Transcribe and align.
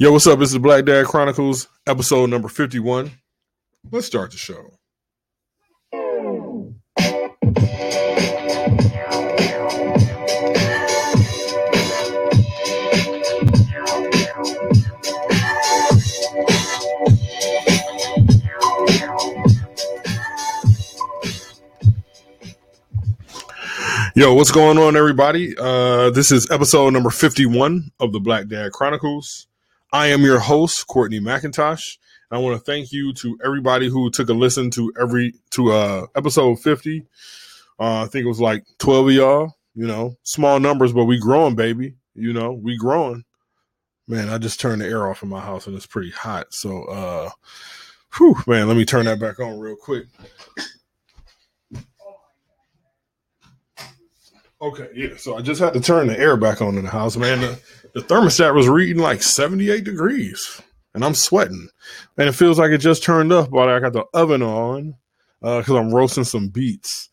Yo, 0.00 0.10
what's 0.10 0.26
up? 0.26 0.38
This 0.38 0.48
is 0.48 0.54
the 0.54 0.60
Black 0.60 0.86
Dad 0.86 1.04
Chronicles, 1.04 1.68
episode 1.86 2.30
number 2.30 2.48
51. 2.48 3.10
Let's 3.90 4.06
start 4.06 4.30
the 4.30 4.38
show. 4.38 4.70
Yo, 24.14 24.32
what's 24.32 24.50
going 24.50 24.78
on, 24.78 24.96
everybody? 24.96 25.54
Uh, 25.58 26.08
this 26.08 26.32
is 26.32 26.50
episode 26.50 26.88
number 26.94 27.10
51 27.10 27.90
of 28.00 28.12
the 28.12 28.20
Black 28.20 28.48
Dad 28.48 28.72
Chronicles. 28.72 29.46
I 29.92 30.08
am 30.08 30.22
your 30.22 30.38
host, 30.38 30.86
Courtney 30.86 31.18
McIntosh. 31.18 31.98
I 32.30 32.38
want 32.38 32.56
to 32.56 32.64
thank 32.64 32.92
you 32.92 33.12
to 33.14 33.36
everybody 33.44 33.88
who 33.88 34.08
took 34.08 34.28
a 34.28 34.32
listen 34.32 34.70
to 34.72 34.92
every 35.00 35.34
to 35.50 35.72
uh 35.72 36.06
episode 36.14 36.60
50. 36.60 37.06
Uh, 37.78 38.02
I 38.02 38.06
think 38.06 38.24
it 38.24 38.28
was 38.28 38.40
like 38.40 38.64
12 38.78 39.08
of 39.08 39.12
y'all, 39.14 39.56
you 39.74 39.86
know, 39.86 40.16
small 40.22 40.60
numbers, 40.60 40.92
but 40.92 41.06
we 41.06 41.18
growing, 41.18 41.56
baby. 41.56 41.94
You 42.14 42.32
know, 42.32 42.52
we 42.52 42.76
growing. 42.76 43.24
Man, 44.06 44.28
I 44.28 44.38
just 44.38 44.60
turned 44.60 44.80
the 44.80 44.86
air 44.86 45.08
off 45.08 45.24
in 45.24 45.28
my 45.28 45.40
house 45.40 45.66
and 45.66 45.74
it's 45.74 45.86
pretty 45.86 46.10
hot. 46.10 46.54
So 46.54 46.84
uh 46.84 47.30
whew, 48.16 48.36
man, 48.46 48.68
let 48.68 48.76
me 48.76 48.84
turn 48.84 49.06
that 49.06 49.18
back 49.18 49.40
on 49.40 49.58
real 49.58 49.76
quick. 49.76 50.06
Okay, 54.62 54.88
yeah. 54.94 55.16
So 55.16 55.36
I 55.36 55.40
just 55.40 55.60
had 55.60 55.72
to 55.72 55.80
turn 55.80 56.06
the 56.08 56.18
air 56.18 56.36
back 56.36 56.60
on 56.60 56.76
in 56.76 56.84
the 56.84 56.90
house, 56.90 57.16
man. 57.16 57.40
The, 57.40 57.60
the 57.94 58.00
thermostat 58.00 58.54
was 58.54 58.68
reading 58.68 59.02
like 59.02 59.22
78 59.22 59.84
degrees, 59.84 60.60
and 60.94 61.04
I'm 61.04 61.14
sweating. 61.14 61.68
And 62.16 62.28
it 62.28 62.32
feels 62.32 62.58
like 62.58 62.70
it 62.70 62.78
just 62.78 63.02
turned 63.02 63.32
up, 63.32 63.50
but 63.50 63.68
I 63.68 63.80
got 63.80 63.92
the 63.92 64.04
oven 64.14 64.42
on 64.42 64.94
because 65.40 65.70
uh, 65.70 65.78
I'm 65.78 65.94
roasting 65.94 66.24
some 66.24 66.48
beets. 66.48 67.08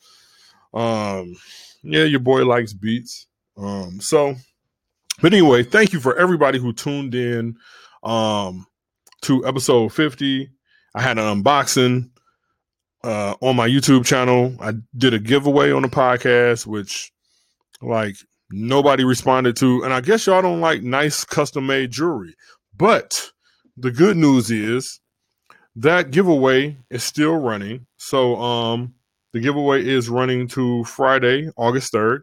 Um, 0.74 1.36
yeah, 1.84 2.04
your 2.04 2.20
boy 2.20 2.46
likes 2.46 2.74
beets. 2.74 3.28
Um, 3.58 4.00
so, 4.02 4.36
but 5.22 5.34
anyway, 5.34 5.64
thank 5.64 5.94
you 5.94 6.00
for 6.00 6.18
everybody 6.18 6.60
who 6.60 6.74
tuned 6.74 7.16
in 7.16 7.56
um, 8.04 8.68
to 9.22 9.46
episode 9.46 9.94
50. 9.94 10.50
I 10.94 11.02
had 11.02 11.18
an 11.18 11.44
unboxing 11.44 12.10
uh, 13.04 13.36
on 13.42 13.56
my 13.56 13.68
YouTube 13.68 14.06
channel. 14.06 14.56
I 14.60 14.74
did 14.96 15.14
a 15.14 15.20
giveaway 15.20 15.72
on 15.72 15.82
the 15.82 15.88
podcast, 15.88 16.68
which 16.68 17.12
like 17.82 18.16
nobody 18.52 19.04
responded 19.04 19.56
to. 19.58 19.84
And 19.84 19.94
I 19.94 20.02
guess 20.02 20.26
y'all 20.26 20.42
don't 20.42 20.62
like 20.62 20.82
nice 20.82 21.24
custom 21.24 21.68
made 21.68 21.92
jewelry. 21.92 22.36
But 22.76 23.32
the 23.76 23.92
good 23.92 24.18
news 24.18 24.52
is 24.52 25.00
that 25.76 26.12
giveaway 26.12 26.78
is 26.90 27.04
still 27.04 27.36
running. 27.36 27.88
So 27.98 28.36
um 28.38 28.94
the 29.34 29.40
giveaway 29.40 29.86
is 29.86 30.10
running 30.10 30.48
to 30.50 30.84
Friday, 30.86 31.50
August 31.58 31.94
3rd. 31.94 32.22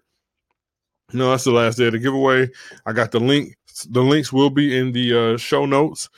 No, 1.12 1.30
that's 1.30 1.44
the 1.44 1.52
last 1.52 1.76
day 1.76 1.86
of 1.86 1.92
the 1.92 1.98
giveaway. 1.98 2.48
I 2.86 2.92
got 2.92 3.12
the 3.12 3.20
link. 3.20 3.54
The 3.88 4.02
links 4.02 4.32
will 4.32 4.50
be 4.50 4.76
in 4.76 4.92
the 4.92 5.34
uh, 5.34 5.36
show 5.36 5.66
notes. 5.66 6.08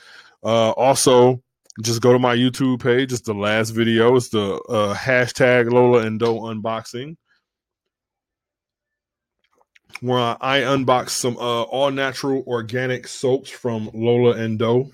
Uh, 0.43 0.71
also, 0.71 1.41
just 1.83 2.01
go 2.01 2.13
to 2.13 2.19
my 2.19 2.35
YouTube 2.35 2.81
page. 2.81 3.11
It's 3.11 3.21
the 3.21 3.33
last 3.33 3.71
video. 3.71 4.15
It's 4.15 4.29
the 4.29 4.53
uh, 4.69 4.95
hashtag 4.95 5.71
Lola 5.71 6.03
and 6.03 6.19
Doe 6.19 6.39
unboxing 6.41 7.17
where 10.01 10.37
I 10.41 10.57
unboxed 10.57 11.17
some 11.17 11.37
uh, 11.37 11.63
all 11.63 11.91
natural 11.91 12.43
organic 12.47 13.07
soaps 13.07 13.49
from 13.49 13.89
Lola 13.93 14.31
and 14.31 14.59
Doe, 14.59 14.91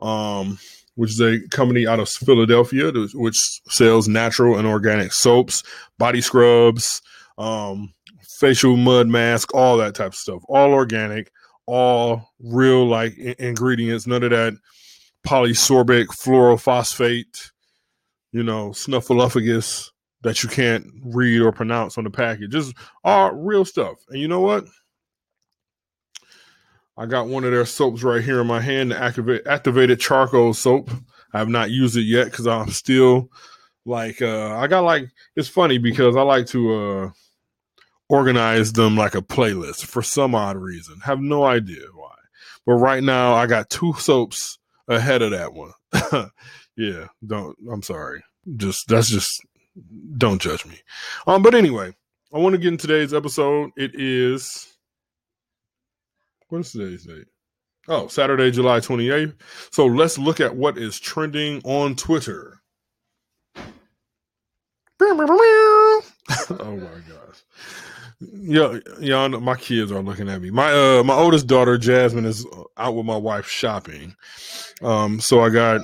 um, 0.00 0.58
which 0.94 1.10
is 1.10 1.20
a 1.20 1.40
company 1.48 1.86
out 1.86 2.00
of 2.00 2.08
Philadelphia, 2.08 2.92
which 3.14 3.36
sells 3.68 4.08
natural 4.08 4.58
and 4.58 4.66
organic 4.66 5.12
soaps, 5.12 5.62
body 5.98 6.20
scrubs, 6.20 7.02
um, 7.38 7.92
facial 8.38 8.76
mud 8.76 9.08
mask, 9.08 9.54
all 9.54 9.76
that 9.78 9.94
type 9.94 10.08
of 10.08 10.14
stuff. 10.14 10.42
All 10.48 10.72
organic, 10.72 11.30
all 11.66 12.30
real 12.40 12.86
like 12.86 13.14
I- 13.18 13.36
ingredients. 13.38 14.06
None 14.06 14.22
of 14.22 14.30
that 14.30 14.54
polysorbic 15.26 16.06
fluorophosphate, 16.06 17.50
you 18.32 18.42
know, 18.42 18.70
snuffleupagus 18.70 19.90
that 20.22 20.42
you 20.42 20.48
can't 20.48 20.86
read 21.04 21.40
or 21.40 21.52
pronounce 21.52 21.98
on 21.98 22.04
the 22.04 22.10
package. 22.10 22.50
Just 22.50 22.74
all 23.04 23.32
real 23.32 23.64
stuff. 23.64 23.98
And 24.08 24.20
you 24.20 24.28
know 24.28 24.40
what? 24.40 24.66
I 26.96 27.06
got 27.06 27.28
one 27.28 27.44
of 27.44 27.52
their 27.52 27.64
soaps 27.64 28.02
right 28.02 28.22
here 28.22 28.40
in 28.40 28.46
my 28.46 28.60
hand, 28.60 28.90
the 28.90 29.02
activate, 29.02 29.46
activated 29.46 29.98
charcoal 29.98 30.54
soap. 30.54 30.90
I 31.32 31.38
have 31.38 31.48
not 31.48 31.70
used 31.70 31.96
it 31.96 32.02
yet 32.02 32.26
because 32.26 32.46
I'm 32.46 32.70
still 32.70 33.30
like 33.84 34.22
uh 34.22 34.56
I 34.56 34.66
got 34.68 34.84
like 34.84 35.08
it's 35.34 35.48
funny 35.48 35.78
because 35.78 36.14
I 36.16 36.22
like 36.22 36.46
to 36.48 36.74
uh 36.74 37.10
organize 38.08 38.72
them 38.74 38.96
like 38.96 39.14
a 39.14 39.22
playlist 39.22 39.86
for 39.86 40.02
some 40.02 40.34
odd 40.34 40.56
reason. 40.56 41.00
Have 41.00 41.20
no 41.20 41.44
idea 41.44 41.86
why. 41.94 42.14
But 42.66 42.74
right 42.74 43.02
now 43.02 43.34
I 43.34 43.46
got 43.46 43.70
two 43.70 43.94
soaps 43.94 44.58
ahead 44.86 45.22
of 45.22 45.30
that 45.30 45.54
one. 45.54 45.72
yeah, 46.76 47.06
don't 47.26 47.56
I'm 47.70 47.82
sorry. 47.82 48.22
Just 48.56 48.88
that's 48.88 49.08
just 49.08 49.42
don't 50.16 50.40
judge 50.40 50.66
me. 50.66 50.78
Um, 51.26 51.42
but 51.42 51.54
anyway, 51.54 51.94
I 52.32 52.38
want 52.38 52.54
to 52.54 52.58
get 52.58 52.68
in 52.68 52.78
today's 52.78 53.14
episode. 53.14 53.70
It 53.76 53.92
is 53.94 54.72
what 56.48 56.60
is 56.60 56.72
today's 56.72 57.04
date? 57.04 57.24
Oh, 57.88 58.08
Saturday, 58.08 58.50
July 58.50 58.78
28th. 58.78 59.34
So 59.70 59.86
let's 59.86 60.18
look 60.18 60.38
at 60.38 60.54
what 60.54 60.76
is 60.76 61.00
trending 61.00 61.62
on 61.64 61.96
Twitter. 61.96 62.60
oh 66.50 66.76
my 66.76 67.00
gosh. 67.08 67.42
Yeah, 68.20 68.78
y'all 69.00 69.28
know, 69.28 69.40
my 69.40 69.56
kids 69.56 69.90
are 69.90 70.02
looking 70.02 70.28
at 70.28 70.40
me. 70.40 70.50
My 70.50 70.72
uh 70.72 71.02
my 71.02 71.14
oldest 71.14 71.46
daughter 71.46 71.76
Jasmine 71.76 72.26
is 72.26 72.46
out 72.76 72.94
with 72.94 73.06
my 73.06 73.16
wife 73.16 73.48
shopping. 73.48 74.14
Um 74.82 75.18
so 75.18 75.40
I 75.40 75.48
got 75.48 75.80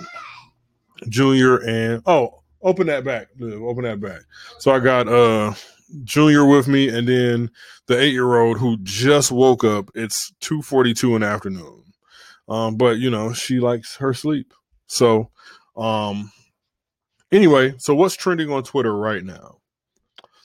Junior 1.09 1.56
and 1.66 2.03
oh 2.06 2.43
open 2.62 2.86
that 2.88 3.04
back. 3.04 3.28
Open 3.41 3.84
that 3.84 4.00
back. 4.00 4.20
So 4.58 4.72
I 4.72 4.78
got 4.80 5.08
uh 5.08 5.54
Junior 6.04 6.44
with 6.44 6.69
me 6.69 6.88
and 6.88 7.08
then 7.08 7.50
the 7.86 7.98
eight 7.98 8.12
year 8.12 8.38
old 8.38 8.58
who 8.58 8.76
just 8.82 9.32
woke 9.32 9.64
up. 9.64 9.91
It's 9.94 10.32
two 10.41 10.62
forty 10.62 10.94
two 10.94 11.14
in 11.14 11.22
the 11.22 11.28
afternoon. 11.28 11.84
Um, 12.48 12.76
but 12.76 12.98
you 12.98 13.10
know, 13.10 13.32
she 13.32 13.60
likes 13.60 13.97
her 13.97 14.14
sleep. 14.14 14.52
So 14.86 15.30
um 15.76 16.32
anyway, 17.32 17.74
so 17.78 17.94
what's 17.94 18.16
trending 18.16 18.50
on 18.50 18.62
Twitter 18.64 18.97
right 18.97 19.24
now? 19.24 19.58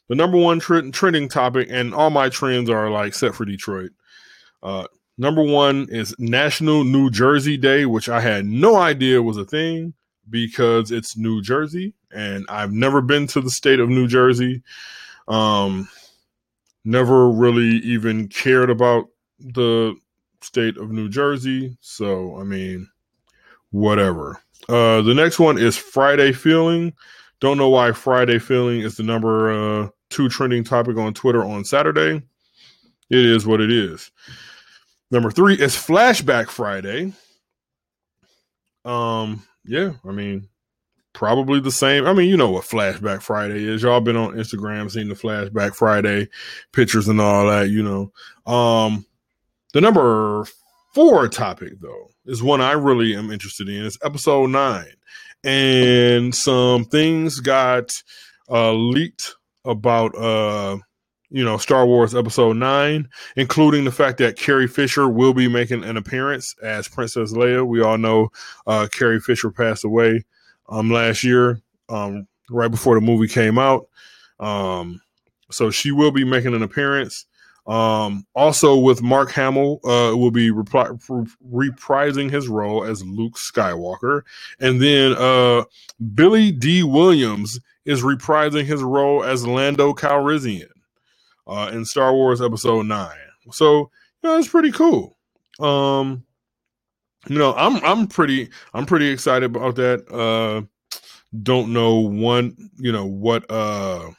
The 0.09 0.15
number 0.15 0.37
one 0.37 0.59
trending 0.59 1.29
topic, 1.29 1.69
and 1.71 1.93
all 1.93 2.09
my 2.09 2.29
trends 2.29 2.69
are 2.69 2.89
like 2.89 3.13
set 3.13 3.35
for 3.35 3.45
Detroit. 3.45 3.91
Uh 4.61 4.87
number 5.17 5.43
one 5.43 5.87
is 5.89 6.15
National 6.19 6.83
New 6.83 7.09
Jersey 7.09 7.57
Day, 7.57 7.85
which 7.85 8.09
I 8.09 8.21
had 8.21 8.45
no 8.45 8.75
idea 8.75 9.21
was 9.21 9.37
a 9.37 9.45
thing 9.45 9.93
because 10.29 10.91
it's 10.91 11.17
New 11.17 11.41
Jersey 11.41 11.93
and 12.13 12.45
I've 12.49 12.71
never 12.71 13.01
been 13.01 13.27
to 13.27 13.41
the 13.41 13.49
state 13.49 13.79
of 13.79 13.89
New 13.89 14.07
Jersey. 14.07 14.61
Um, 15.27 15.87
never 16.85 17.29
really 17.29 17.77
even 17.77 18.27
cared 18.27 18.69
about 18.69 19.05
the 19.39 19.95
state 20.41 20.77
of 20.77 20.91
New 20.91 21.09
Jersey. 21.09 21.77
So, 21.81 22.37
I 22.39 22.43
mean, 22.43 22.89
whatever. 23.71 24.41
Uh, 24.69 25.01
the 25.01 25.13
next 25.13 25.39
one 25.39 25.57
is 25.57 25.77
Friday 25.77 26.31
Feeling. 26.31 26.93
Don't 27.39 27.57
know 27.57 27.69
why 27.69 27.91
Friday 27.91 28.39
Feeling 28.39 28.81
is 28.81 28.95
the 28.95 29.03
number 29.03 29.51
uh, 29.51 29.89
two 30.09 30.29
trending 30.29 30.63
topic 30.63 30.97
on 30.97 31.13
Twitter 31.13 31.43
on 31.43 31.65
Saturday. 31.65 32.21
It 33.09 33.25
is 33.25 33.45
what 33.45 33.61
it 33.61 33.71
is. 33.71 34.11
Number 35.11 35.29
three 35.29 35.55
is 35.55 35.75
Flashback 35.75 36.47
Friday. 36.47 37.13
Um, 38.85 39.43
yeah, 39.65 39.93
I 40.05 40.11
mean, 40.11 40.47
probably 41.13 41.59
the 41.59 41.71
same. 41.71 42.05
I 42.05 42.13
mean, 42.13 42.29
you 42.29 42.37
know 42.37 42.51
what 42.51 42.65
Flashback 42.65 43.21
Friday 43.21 43.63
is. 43.63 43.83
Y'all 43.83 44.01
been 44.01 44.17
on 44.17 44.33
Instagram, 44.33 44.91
seen 44.91 45.09
the 45.09 45.15
Flashback 45.15 45.75
Friday 45.75 46.27
pictures 46.71 47.07
and 47.07 47.21
all 47.21 47.47
that, 47.47 47.69
you 47.69 47.83
know. 47.83 48.11
Um, 48.51 49.05
the 49.73 49.81
number 49.81 50.45
four 50.93 51.27
topic, 51.27 51.73
though, 51.81 52.09
is 52.25 52.43
one 52.43 52.61
I 52.61 52.73
really 52.73 53.15
am 53.15 53.31
interested 53.31 53.69
in. 53.69 53.85
It's 53.85 53.97
episode 54.03 54.49
nine. 54.49 54.93
And 55.43 56.33
some 56.33 56.85
things 56.85 57.39
got 57.39 58.01
uh, 58.49 58.73
leaked 58.73 59.35
about 59.65 60.15
uh, 60.17 60.77
you 61.33 61.43
know, 61.43 61.57
Star 61.57 61.85
Wars 61.87 62.13
Episode 62.13 62.57
9, 62.57 63.09
including 63.35 63.85
the 63.85 63.91
fact 63.91 64.19
that 64.19 64.37
Carrie 64.37 64.67
Fisher 64.67 65.09
will 65.09 65.33
be 65.33 65.47
making 65.47 65.83
an 65.83 65.97
appearance 65.97 66.55
as 66.61 66.87
Princess 66.87 67.33
Leia. 67.33 67.65
We 67.65 67.81
all 67.81 67.97
know 67.97 68.29
uh, 68.67 68.87
Carrie 68.93 69.19
Fisher 69.19 69.49
passed 69.49 69.83
away 69.83 70.25
um, 70.69 70.91
last 70.91 71.23
year, 71.23 71.61
um, 71.89 72.27
right 72.49 72.71
before 72.71 72.95
the 72.95 73.01
movie 73.01 73.27
came 73.27 73.57
out. 73.57 73.87
Um, 74.39 75.01
so 75.51 75.69
she 75.69 75.91
will 75.91 76.11
be 76.11 76.23
making 76.23 76.53
an 76.53 76.63
appearance. 76.63 77.25
Um, 77.65 78.25
also 78.35 78.75
with 78.77 79.01
Mark 79.01 79.31
Hamill, 79.31 79.79
uh, 79.85 80.15
will 80.17 80.31
be 80.31 80.51
repri- 80.51 80.99
reprising 81.49 82.29
his 82.29 82.47
role 82.49 82.83
as 82.83 83.05
Luke 83.05 83.35
Skywalker, 83.35 84.23
and 84.59 84.81
then 84.81 85.13
uh, 85.13 85.63
Billy 86.13 86.51
Dee 86.51 86.83
Williams 86.83 87.59
is 87.85 88.01
reprising 88.01 88.65
his 88.65 88.81
role 88.81 89.23
as 89.23 89.47
Lando 89.47 89.93
Calrissian 89.93 90.69
uh, 91.47 91.69
in 91.71 91.85
Star 91.85 92.13
Wars 92.13 92.41
Episode 92.41 92.85
Nine. 92.85 93.15
So 93.51 93.89
you 94.21 94.29
know, 94.29 94.37
it's 94.37 94.49
pretty 94.49 94.71
cool. 94.71 95.15
Um, 95.59 96.25
you 97.27 97.37
know, 97.37 97.53
I'm 97.55 97.83
I'm 97.83 98.07
pretty 98.07 98.49
I'm 98.73 98.85
pretty 98.85 99.07
excited 99.09 99.45
about 99.45 99.75
that. 99.75 100.09
Uh, 100.11 100.63
don't 101.41 101.73
know 101.73 101.99
one, 101.99 102.69
you 102.77 102.91
know 102.91 103.05
what, 103.05 103.49
uh, 103.49 104.11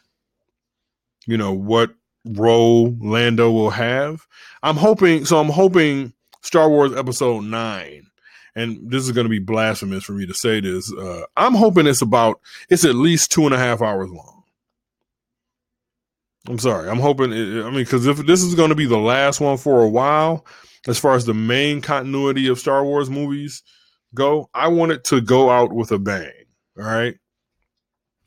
you 1.26 1.36
know 1.36 1.52
what 1.52 1.94
role 2.24 2.96
Lando 3.00 3.50
will 3.50 3.70
have. 3.70 4.26
I'm 4.62 4.76
hoping. 4.76 5.24
So 5.24 5.38
I'm 5.38 5.50
hoping 5.50 6.12
Star 6.42 6.68
Wars 6.68 6.94
Episode 6.94 7.44
Nine, 7.44 8.06
and 8.54 8.90
this 8.90 9.04
is 9.04 9.12
going 9.12 9.26
to 9.26 9.30
be 9.30 9.38
blasphemous 9.38 10.04
for 10.04 10.12
me 10.12 10.26
to 10.26 10.34
say 10.34 10.60
this. 10.60 10.92
Uh, 10.92 11.22
I'm 11.36 11.54
hoping 11.54 11.86
it's 11.86 12.02
about 12.02 12.40
it's 12.68 12.84
at 12.84 12.94
least 12.94 13.30
two 13.30 13.44
and 13.44 13.54
a 13.54 13.58
half 13.58 13.82
hours 13.82 14.10
long. 14.10 14.42
I'm 16.48 16.58
sorry. 16.58 16.90
I'm 16.90 17.00
hoping. 17.00 17.32
It, 17.32 17.64
I 17.64 17.70
mean, 17.70 17.84
because 17.84 18.06
if 18.06 18.18
this 18.18 18.42
is 18.42 18.54
going 18.54 18.70
to 18.70 18.74
be 18.74 18.86
the 18.86 18.98
last 18.98 19.40
one 19.40 19.56
for 19.56 19.82
a 19.82 19.88
while, 19.88 20.44
as 20.86 20.98
far 20.98 21.14
as 21.14 21.24
the 21.24 21.34
main 21.34 21.80
continuity 21.80 22.48
of 22.48 22.58
Star 22.58 22.84
Wars 22.84 23.10
movies 23.10 23.62
go, 24.14 24.48
I 24.54 24.68
want 24.68 24.92
it 24.92 25.04
to 25.04 25.20
go 25.20 25.50
out 25.50 25.72
with 25.72 25.92
a 25.92 25.98
bang. 25.98 26.30
All 26.78 26.84
right. 26.84 27.14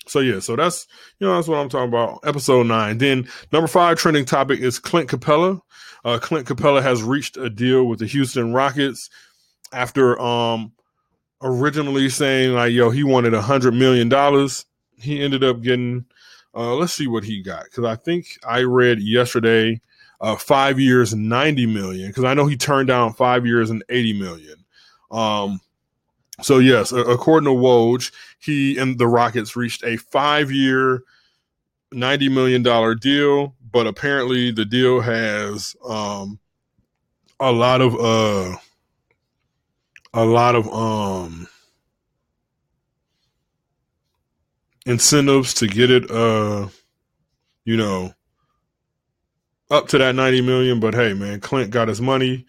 So 0.07 0.19
yeah, 0.19 0.39
so 0.39 0.55
that's 0.55 0.87
you 1.19 1.27
know 1.27 1.35
that's 1.35 1.47
what 1.47 1.57
I'm 1.57 1.69
talking 1.69 1.89
about. 1.89 2.19
Episode 2.23 2.67
nine. 2.67 2.97
Then 2.97 3.27
number 3.51 3.67
five 3.67 3.97
trending 3.97 4.25
topic 4.25 4.59
is 4.59 4.79
Clint 4.79 5.09
Capela. 5.09 5.59
Uh, 6.05 6.17
Clint 6.19 6.47
Capela 6.47 6.81
has 6.81 7.03
reached 7.03 7.35
a 7.37 7.49
deal 7.49 7.85
with 7.85 7.99
the 7.99 8.05
Houston 8.05 8.53
Rockets 8.53 9.09
after 9.73 10.19
um 10.19 10.71
originally 11.41 12.09
saying 12.09 12.53
like 12.53 12.71
yo 12.71 12.89
he 12.89 13.03
wanted 13.03 13.33
a 13.33 13.41
hundred 13.41 13.73
million 13.73 14.07
dollars. 14.07 14.65
He 14.97 15.21
ended 15.21 15.43
up 15.43 15.61
getting 15.61 16.05
uh 16.55 16.75
let's 16.75 16.93
see 16.93 17.07
what 17.07 17.25
he 17.25 17.43
got 17.43 17.65
because 17.65 17.83
I 17.83 17.95
think 17.95 18.27
I 18.47 18.61
read 18.61 19.01
yesterday 19.01 19.81
uh 20.19 20.35
five 20.35 20.79
years 20.79 21.13
and 21.13 21.29
ninety 21.29 21.65
million 21.65 22.07
because 22.07 22.23
I 22.23 22.33
know 22.33 22.47
he 22.47 22.57
turned 22.57 22.87
down 22.87 23.13
five 23.13 23.45
years 23.45 23.69
and 23.69 23.83
eighty 23.89 24.13
million. 24.13 24.65
Um 25.11 25.61
so 26.41 26.59
yes, 26.59 26.91
according 26.91 27.45
to 27.45 27.59
Woj, 27.59 28.11
he 28.39 28.77
and 28.77 28.99
the 28.99 29.07
Rockets 29.07 29.55
reached 29.55 29.83
a 29.83 29.97
five-year, 29.97 31.01
ninety 31.91 32.29
million 32.29 32.61
dollar 32.61 32.93
deal, 32.93 33.55
but 33.71 33.87
apparently 33.87 34.51
the 34.51 34.65
deal 34.65 35.01
has 35.01 35.75
um, 35.87 36.39
a 37.39 37.51
lot 37.51 37.81
of 37.81 37.95
uh, 37.95 38.55
a 40.13 40.25
lot 40.25 40.55
of 40.55 40.67
um, 40.71 41.47
incentives 44.85 45.55
to 45.55 45.67
get 45.67 45.89
it, 45.89 46.09
uh, 46.11 46.67
you 47.65 47.77
know, 47.77 48.13
up 49.69 49.87
to 49.89 49.97
that 49.97 50.15
ninety 50.15 50.41
million. 50.41 50.79
But 50.79 50.93
hey, 50.93 51.13
man, 51.13 51.39
Clint 51.39 51.71
got 51.71 51.87
his 51.87 52.01
money. 52.01 52.45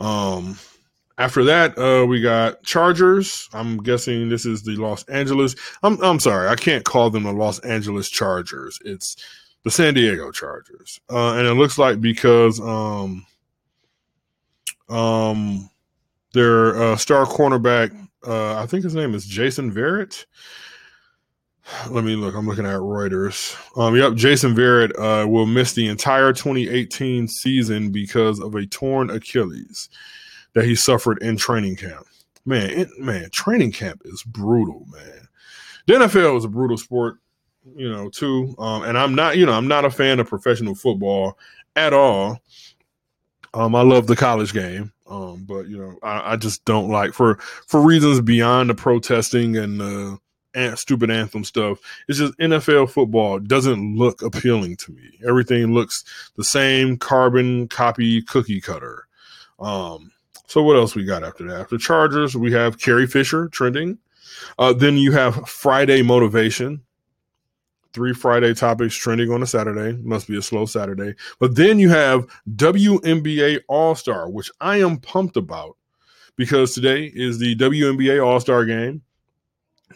Um, 0.00 0.58
after 1.18 1.42
that, 1.44 1.76
uh, 1.76 2.06
we 2.06 2.20
got 2.20 2.62
Chargers. 2.62 3.48
I'm 3.52 3.78
guessing 3.78 4.28
this 4.28 4.46
is 4.46 4.62
the 4.62 4.76
Los 4.76 5.04
Angeles. 5.08 5.56
I'm 5.82 6.00
I'm 6.02 6.20
sorry, 6.20 6.48
I 6.48 6.54
can't 6.54 6.84
call 6.84 7.10
them 7.10 7.24
the 7.24 7.32
Los 7.32 7.58
Angeles 7.60 8.08
Chargers. 8.08 8.78
It's 8.84 9.16
the 9.64 9.70
San 9.70 9.94
Diego 9.94 10.30
Chargers, 10.30 11.00
uh, 11.10 11.32
and 11.34 11.46
it 11.46 11.54
looks 11.54 11.78
like 11.78 12.00
because 12.00 12.60
um 12.60 13.26
um 14.88 15.68
their 16.32 16.80
uh, 16.80 16.96
star 16.96 17.26
cornerback, 17.26 17.90
uh, 18.26 18.56
I 18.56 18.66
think 18.66 18.84
his 18.84 18.94
name 18.94 19.14
is 19.14 19.26
Jason 19.26 19.72
Verrett. 19.72 20.24
Let 21.90 22.04
me 22.04 22.16
look. 22.16 22.34
I'm 22.34 22.46
looking 22.46 22.66
at 22.66 22.80
Reuters. 22.80 23.56
Um, 23.76 23.94
yep, 23.94 24.14
Jason 24.14 24.54
Verrett 24.54 24.92
uh, 24.98 25.26
will 25.28 25.46
miss 25.46 25.74
the 25.74 25.86
entire 25.86 26.32
2018 26.32 27.28
season 27.28 27.90
because 27.90 28.40
of 28.40 28.54
a 28.54 28.66
torn 28.66 29.10
Achilles 29.10 29.88
that 30.54 30.64
he 30.64 30.74
suffered 30.74 31.22
in 31.22 31.36
training 31.36 31.76
camp. 31.76 32.06
Man, 32.46 32.70
it, 32.70 32.88
man, 32.98 33.28
training 33.30 33.72
camp 33.72 34.00
is 34.04 34.22
brutal, 34.22 34.86
man. 34.90 35.28
The 35.86 35.94
NFL 35.94 36.38
is 36.38 36.44
a 36.44 36.48
brutal 36.48 36.78
sport, 36.78 37.18
you 37.76 37.90
know, 37.90 38.08
too. 38.08 38.54
Um, 38.58 38.84
and 38.84 38.96
I'm 38.96 39.14
not, 39.14 39.36
you 39.36 39.44
know, 39.44 39.52
I'm 39.52 39.68
not 39.68 39.84
a 39.84 39.90
fan 39.90 40.20
of 40.20 40.28
professional 40.28 40.74
football 40.74 41.38
at 41.76 41.92
all. 41.92 42.40
Um, 43.54 43.74
I 43.74 43.82
love 43.82 44.06
the 44.06 44.16
college 44.16 44.52
game, 44.52 44.92
um, 45.08 45.44
but 45.44 45.68
you 45.68 45.78
know, 45.78 45.98
I, 46.02 46.32
I, 46.32 46.36
just 46.36 46.64
don't 46.66 46.90
like 46.90 47.14
for 47.14 47.36
for 47.66 47.80
reasons 47.80 48.20
beyond 48.20 48.68
the 48.68 48.74
protesting 48.74 49.56
and 49.56 49.80
uh, 49.80 50.16
stupid 50.74 51.10
anthem 51.10 51.44
stuff. 51.44 51.78
It's 52.08 52.18
just 52.18 52.38
NFL 52.38 52.90
football 52.90 53.38
doesn't 53.38 53.96
look 53.96 54.22
appealing 54.22 54.76
to 54.78 54.92
me. 54.92 55.18
Everything 55.26 55.72
looks 55.72 56.04
the 56.36 56.44
same, 56.44 56.96
carbon 56.96 57.68
copy, 57.68 58.22
cookie 58.22 58.60
cutter. 58.60 59.06
Um, 59.58 60.12
so 60.46 60.62
what 60.62 60.76
else 60.76 60.94
we 60.94 61.04
got 61.04 61.24
after 61.24 61.46
that? 61.48 61.60
After 61.60 61.78
Chargers, 61.78 62.36
we 62.36 62.52
have 62.52 62.78
Carrie 62.78 63.06
Fisher 63.06 63.48
trending. 63.48 63.98
Uh, 64.58 64.72
then 64.72 64.96
you 64.96 65.12
have 65.12 65.48
Friday 65.48 66.02
motivation. 66.02 66.82
Three 67.92 68.12
Friday 68.12 68.54
topics 68.54 68.94
trending 68.94 69.30
on 69.30 69.42
a 69.42 69.46
Saturday. 69.46 69.96
Must 70.02 70.28
be 70.28 70.36
a 70.36 70.42
slow 70.42 70.66
Saturday. 70.66 71.14
But 71.38 71.56
then 71.56 71.78
you 71.78 71.88
have 71.90 72.26
WNBA 72.54 73.60
All 73.66 73.94
Star, 73.94 74.30
which 74.30 74.50
I 74.60 74.78
am 74.78 74.98
pumped 74.98 75.36
about 75.36 75.76
because 76.36 76.72
today 76.72 77.10
is 77.14 77.38
the 77.38 77.56
WNBA 77.56 78.24
All 78.24 78.40
Star 78.40 78.64
game. 78.64 79.02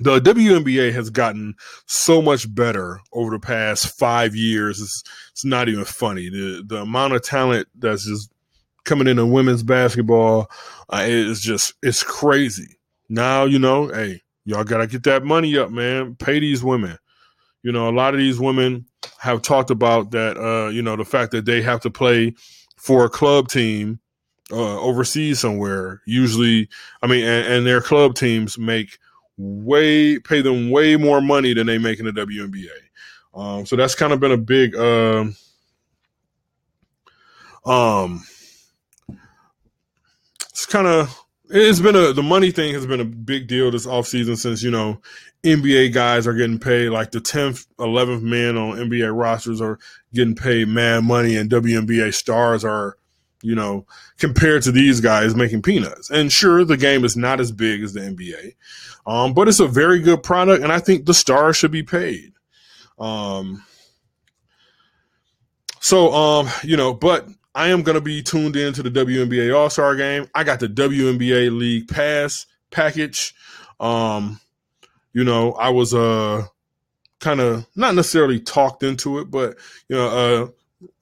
The 0.01 0.21
WNBA 0.21 0.93
has 0.93 1.11
gotten 1.11 1.55
so 1.87 2.23
much 2.23 2.53
better 2.53 3.01
over 3.13 3.31
the 3.31 3.39
past 3.39 3.99
five 3.99 4.35
years. 4.35 4.81
It's, 4.81 5.03
it's 5.33 5.45
not 5.45 5.69
even 5.69 5.85
funny. 5.85 6.29
The 6.31 6.65
the 6.67 6.83
amount 6.83 7.15
of 7.15 7.23
talent 7.23 7.69
that's 7.79 8.07
just 8.07 8.33
coming 8.85 9.07
into 9.07 9.27
women's 9.27 9.63
basketball 9.63 10.51
uh, 10.93 11.05
is 11.07 11.41
just 11.41 11.75
it's 11.83 12.03
crazy. 12.03 12.79
Now 13.09 13.45
you 13.45 13.59
know, 13.59 13.89
hey, 13.89 14.23
y'all 14.45 14.65
gotta 14.65 14.87
get 14.87 15.03
that 15.05 15.25
money 15.25 15.57
up, 15.59 15.71
man. 15.71 16.17
Pay 16.17 16.41
these 16.41 16.65
women. 16.65 16.97
You 17.63 17.71
know, 17.71 17.89
a 17.89 17.93
lot 17.93 18.15
of 18.15 18.19
these 18.19 18.41
women 18.41 18.87
have 19.19 19.43
talked 19.43 19.71
about 19.71 20.11
that. 20.13 20.37
Uh, 20.37 20.69
you 20.71 20.83
know, 20.83 20.97
the 20.97 21.05
fact 21.05 21.33
that 21.33 21.45
they 21.45 21.63
have 21.63 21.81
to 21.83 21.91
play 21.91 22.35
for 22.77 23.05
a 23.05 23.11
club 23.11 23.49
team 23.49 24.01
uh, 24.51 24.81
overseas 24.81 25.41
somewhere. 25.41 26.03
Usually, 26.07 26.69
I 27.03 27.07
mean, 27.07 27.25
and, 27.25 27.47
and, 27.47 27.67
their 27.67 27.81
club 27.81 28.15
teams 28.15 28.59
make 28.59 28.99
way 29.43 30.19
pay 30.19 30.41
them 30.41 30.71
way 30.71 30.97
more 30.97 31.21
money 31.21 31.55
than 31.55 31.67
they 31.67 31.79
make 31.79 31.99
in 31.99 32.07
the 32.07 32.13
WNBA. 32.13 32.69
Um, 33.35 33.67
so 33.67 33.77
that's 33.77 33.95
kind 33.95 34.13
of 34.13 34.21
been 34.21 34.33
a 34.33 34.37
big. 34.37 34.77
Uh, 34.77 35.25
um, 37.65 38.23
it's 40.51 40.67
kind 40.67 40.87
of 40.87 41.19
it's 41.49 41.81
been 41.81 41.97
a 41.97 42.13
the 42.13 42.23
money 42.23 42.51
thing 42.51 42.73
has 42.75 42.87
been 42.87 43.01
a 43.01 43.05
big 43.05 43.47
deal 43.47 43.71
this 43.71 43.87
offseason 43.87 44.37
since 44.37 44.63
you 44.63 44.71
know 44.71 45.01
NBA 45.45 45.93
guys 45.93 46.27
are 46.27 46.35
getting 46.35 46.59
paid 46.59 46.91
like 46.91 47.11
the 47.11 47.21
10th 47.21 47.67
11th 47.79 48.23
men 48.23 48.57
on 48.57 48.79
NBA 48.79 49.17
rosters 49.17 49.61
are 49.61 49.79
getting 50.15 50.35
paid 50.35 50.69
mad 50.69 51.05
money 51.05 51.37
and 51.37 51.51
WNBA 51.51 52.15
stars 52.15 52.65
are 52.65 52.97
you 53.43 53.55
know 53.55 53.87
compared 54.19 54.63
to 54.63 54.73
these 54.73 55.01
guys 55.01 55.35
making 55.35 55.63
peanuts 55.63 56.11
and 56.11 56.33
sure 56.33 56.65
the 56.65 56.77
game 56.77 57.05
is 57.05 57.17
not 57.17 57.41
as 57.41 57.53
big 57.53 57.83
as 57.83 57.93
the 57.93 58.01
NBA 58.01 58.55
um, 59.07 59.35
but 59.35 59.49
it's 59.49 59.61
a 59.61 59.67
very 59.67 60.01
good 60.01 60.23
product 60.23 60.63
and 60.63 60.73
I 60.73 60.79
think 60.79 61.07
the 61.07 61.15
stars 61.15 61.57
should 61.57 61.73
be 61.73 61.83
paid 61.83 62.33
um 62.99 63.65
so 65.81 66.13
um 66.13 66.49
you 66.63 66.77
know 66.77 66.95
but 66.95 67.29
I 67.55 67.69
am 67.69 67.83
going 67.83 67.97
to 67.97 68.01
be 68.01 68.23
tuned 68.23 68.57
in 68.57 68.73
to 68.75 68.83
the 68.83 68.91
WNBA 68.91 69.55
All 69.55 69.69
Star 69.69 69.95
game. 69.95 70.27
I 70.35 70.45
got 70.45 70.61
the 70.61 70.69
WNBA 70.69 71.57
League 71.57 71.89
Pass 71.89 72.47
package. 72.71 73.35
Um, 73.79 74.41
you 75.13 75.25
know, 75.25 75.53
I 75.53 75.69
was 75.69 75.93
uh 75.93 76.47
kind 77.21 77.41
of 77.41 77.67
not 77.77 77.95
necessarily 77.95 78.41
talked 78.41 78.83
into 78.83 79.19
it, 79.19 79.31
but 79.31 79.57
you 79.89 79.97
know, 79.97 80.09
uh, 80.09 80.49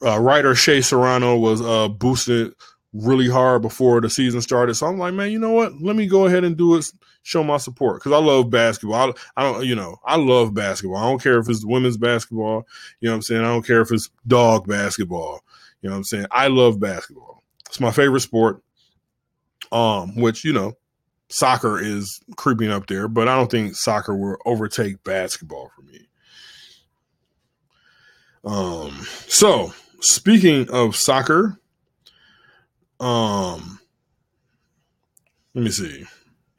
uh 0.04 0.18
writer 0.18 0.54
Shea 0.54 0.80
Serrano 0.80 1.36
was 1.36 1.60
uh 1.60 1.88
boosted 1.88 2.54
really 2.92 3.28
hard 3.28 3.62
before 3.62 4.00
the 4.00 4.10
season 4.10 4.40
started. 4.40 4.74
So 4.74 4.86
I'm 4.86 4.98
like, 4.98 5.14
man, 5.14 5.30
you 5.30 5.38
know 5.38 5.52
what? 5.52 5.80
Let 5.80 5.96
me 5.96 6.06
go 6.06 6.26
ahead 6.26 6.44
and 6.44 6.56
do 6.56 6.74
it. 6.76 6.90
Show 7.22 7.44
my 7.44 7.58
support 7.58 8.00
because 8.00 8.12
I 8.12 8.18
love 8.18 8.48
basketball. 8.48 9.12
I, 9.36 9.40
I, 9.40 9.42
don't, 9.42 9.66
you 9.66 9.74
know, 9.74 9.98
I 10.04 10.16
love 10.16 10.54
basketball. 10.54 10.96
I 10.96 11.08
don't 11.08 11.22
care 11.22 11.38
if 11.38 11.50
it's 11.50 11.64
women's 11.64 11.98
basketball. 11.98 12.66
You 13.00 13.08
know 13.08 13.12
what 13.12 13.16
I'm 13.16 13.22
saying? 13.22 13.42
I 13.42 13.48
don't 13.48 13.66
care 13.66 13.82
if 13.82 13.92
it's 13.92 14.08
dog 14.26 14.66
basketball. 14.66 15.40
You 15.82 15.90
know 15.90 15.94
what 15.94 15.98
I'm 15.98 16.04
saying? 16.04 16.26
I 16.30 16.48
love 16.48 16.80
basketball. 16.80 17.42
It's 17.68 17.78
my 17.78 17.90
favorite 17.90 18.20
sport. 18.20 18.62
Um, 19.70 20.16
which, 20.16 20.44
you 20.44 20.52
know, 20.52 20.72
soccer 21.28 21.78
is 21.78 22.20
creeping 22.36 22.70
up 22.70 22.86
there, 22.86 23.06
but 23.06 23.28
I 23.28 23.36
don't 23.36 23.50
think 23.50 23.76
soccer 23.76 24.16
will 24.16 24.36
overtake 24.46 25.04
basketball 25.04 25.70
for 25.76 25.82
me. 25.82 26.08
Um, 28.44 28.92
so 29.28 29.72
speaking 30.00 30.68
of 30.70 30.96
soccer, 30.96 31.58
um, 32.98 33.80
let 35.54 35.64
me 35.64 35.70
see. 35.70 36.06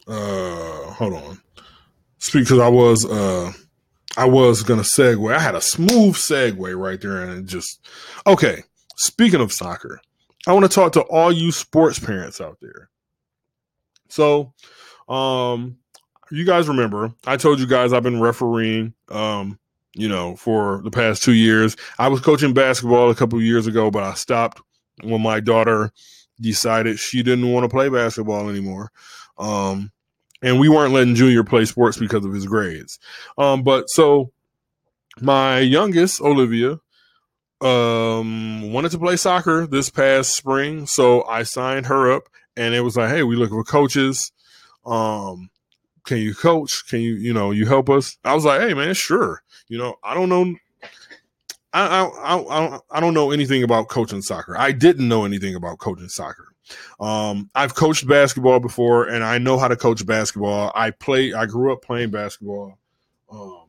Uh, 0.08 0.92
hold 0.92 1.14
on. 1.14 1.42
Speak 2.18 2.44
because 2.44 2.60
I 2.60 2.68
was 2.68 3.06
uh 3.06 3.52
I 4.18 4.26
was 4.26 4.64
gonna 4.64 4.82
segue. 4.82 5.34
I 5.34 5.40
had 5.40 5.56
a 5.56 5.62
smooth 5.62 6.16
segue 6.16 6.78
right 6.78 7.00
there, 7.00 7.24
and 7.24 7.40
it 7.40 7.46
just 7.46 7.86
okay. 8.28 8.64
Speaking 8.98 9.42
of 9.42 9.52
soccer, 9.52 10.00
I 10.46 10.54
want 10.54 10.64
to 10.70 10.76
talk 10.76 10.92
to 10.94 11.02
all 11.02 11.32
you 11.32 11.52
sports 11.52 11.98
parents 11.98 12.40
out 12.40 12.58
there. 12.62 12.90
So, 14.10 14.54
um, 15.10 15.78
you 16.30 16.46
guys 16.46 16.68
remember 16.68 17.14
I 17.26 17.38
told 17.38 17.60
you 17.60 17.66
guys 17.66 17.94
I've 17.94 18.04
been 18.04 18.22
refereeing, 18.22 18.94
um, 19.10 19.58
you 19.94 20.08
know, 20.08 20.36
for 20.36 20.82
the 20.84 20.92
past 20.92 21.24
two 21.24 21.34
years. 21.34 21.76
I 22.00 22.08
was 22.08 22.22
coaching 22.22 22.54
basketball 22.54 23.10
a 23.10 23.16
couple 23.16 23.42
years 23.42 23.68
ago, 23.68 23.92
but 23.92 24.04
I 24.04 24.14
stopped 24.14 24.62
when 25.04 25.22
my 25.22 25.40
daughter 25.40 25.92
decided 26.40 27.00
she 27.00 27.24
didn't 27.24 27.52
want 27.52 27.64
to 27.64 27.70
play 27.70 27.90
basketball 27.90 28.50
anymore. 28.50 28.92
Um, 29.38 29.92
and 30.42 30.60
we 30.60 30.70
weren't 30.70 30.94
letting 30.94 31.16
Junior 31.16 31.44
play 31.44 31.66
sports 31.66 31.98
because 31.98 32.26
of 32.26 32.34
his 32.34 32.46
grades. 32.46 33.00
Um, 33.38 33.64
but 33.64 33.90
so 33.90 34.32
my 35.20 35.60
youngest, 35.60 36.20
Olivia, 36.22 36.80
um, 37.62 38.72
wanted 38.74 38.92
to 38.92 38.98
play 38.98 39.18
soccer 39.18 39.68
this 39.68 39.90
past 39.90 40.36
spring. 40.36 40.88
So 40.88 41.24
I 41.26 41.44
signed 41.44 41.86
her 41.88 42.12
up 42.12 42.24
and 42.58 42.74
it 42.74 42.82
was 42.82 42.98
like, 42.98 43.10
Hey, 43.10 43.24
we 43.24 43.36
look 43.36 43.52
for 43.52 43.64
coaches. 43.64 44.32
Um, 44.84 45.51
can 46.06 46.18
you 46.18 46.34
coach? 46.34 46.84
Can 46.88 47.02
you, 47.02 47.16
you 47.16 47.34
know, 47.34 47.52
you 47.52 47.66
help 47.66 47.90
us? 47.90 48.18
I 48.24 48.34
was 48.34 48.46
like, 48.46 48.62
Hey 48.62 48.74
man, 48.74 48.94
sure. 48.94 49.44
You 49.68 49.78
know, 49.78 49.96
I 50.04 50.14
don't 50.14 50.30
know. 50.30 50.56
I, 51.74 52.04
I, 52.04 52.38
I, 52.38 52.80
I 52.92 53.00
don't 53.00 53.14
know 53.14 53.32
anything 53.32 53.64
about 53.64 53.88
coaching 53.88 54.22
soccer. 54.22 54.58
I 54.58 54.74
didn't 54.74 55.08
know 55.08 55.24
anything 55.24 55.56
about 55.56 55.78
coaching 55.78 56.10
soccer. 56.10 56.48
Um, 57.00 57.50
I've 57.56 57.76
coached 57.76 58.08
basketball 58.08 58.60
before 58.60 59.08
and 59.08 59.24
I 59.24 59.38
know 59.38 59.58
how 59.58 59.68
to 59.68 59.76
coach 59.76 60.06
basketball. 60.06 60.72
I 60.76 60.92
play, 60.92 61.34
I 61.34 61.46
grew 61.46 61.72
up 61.72 61.82
playing 61.82 62.12
basketball, 62.12 62.78
um, 63.32 63.64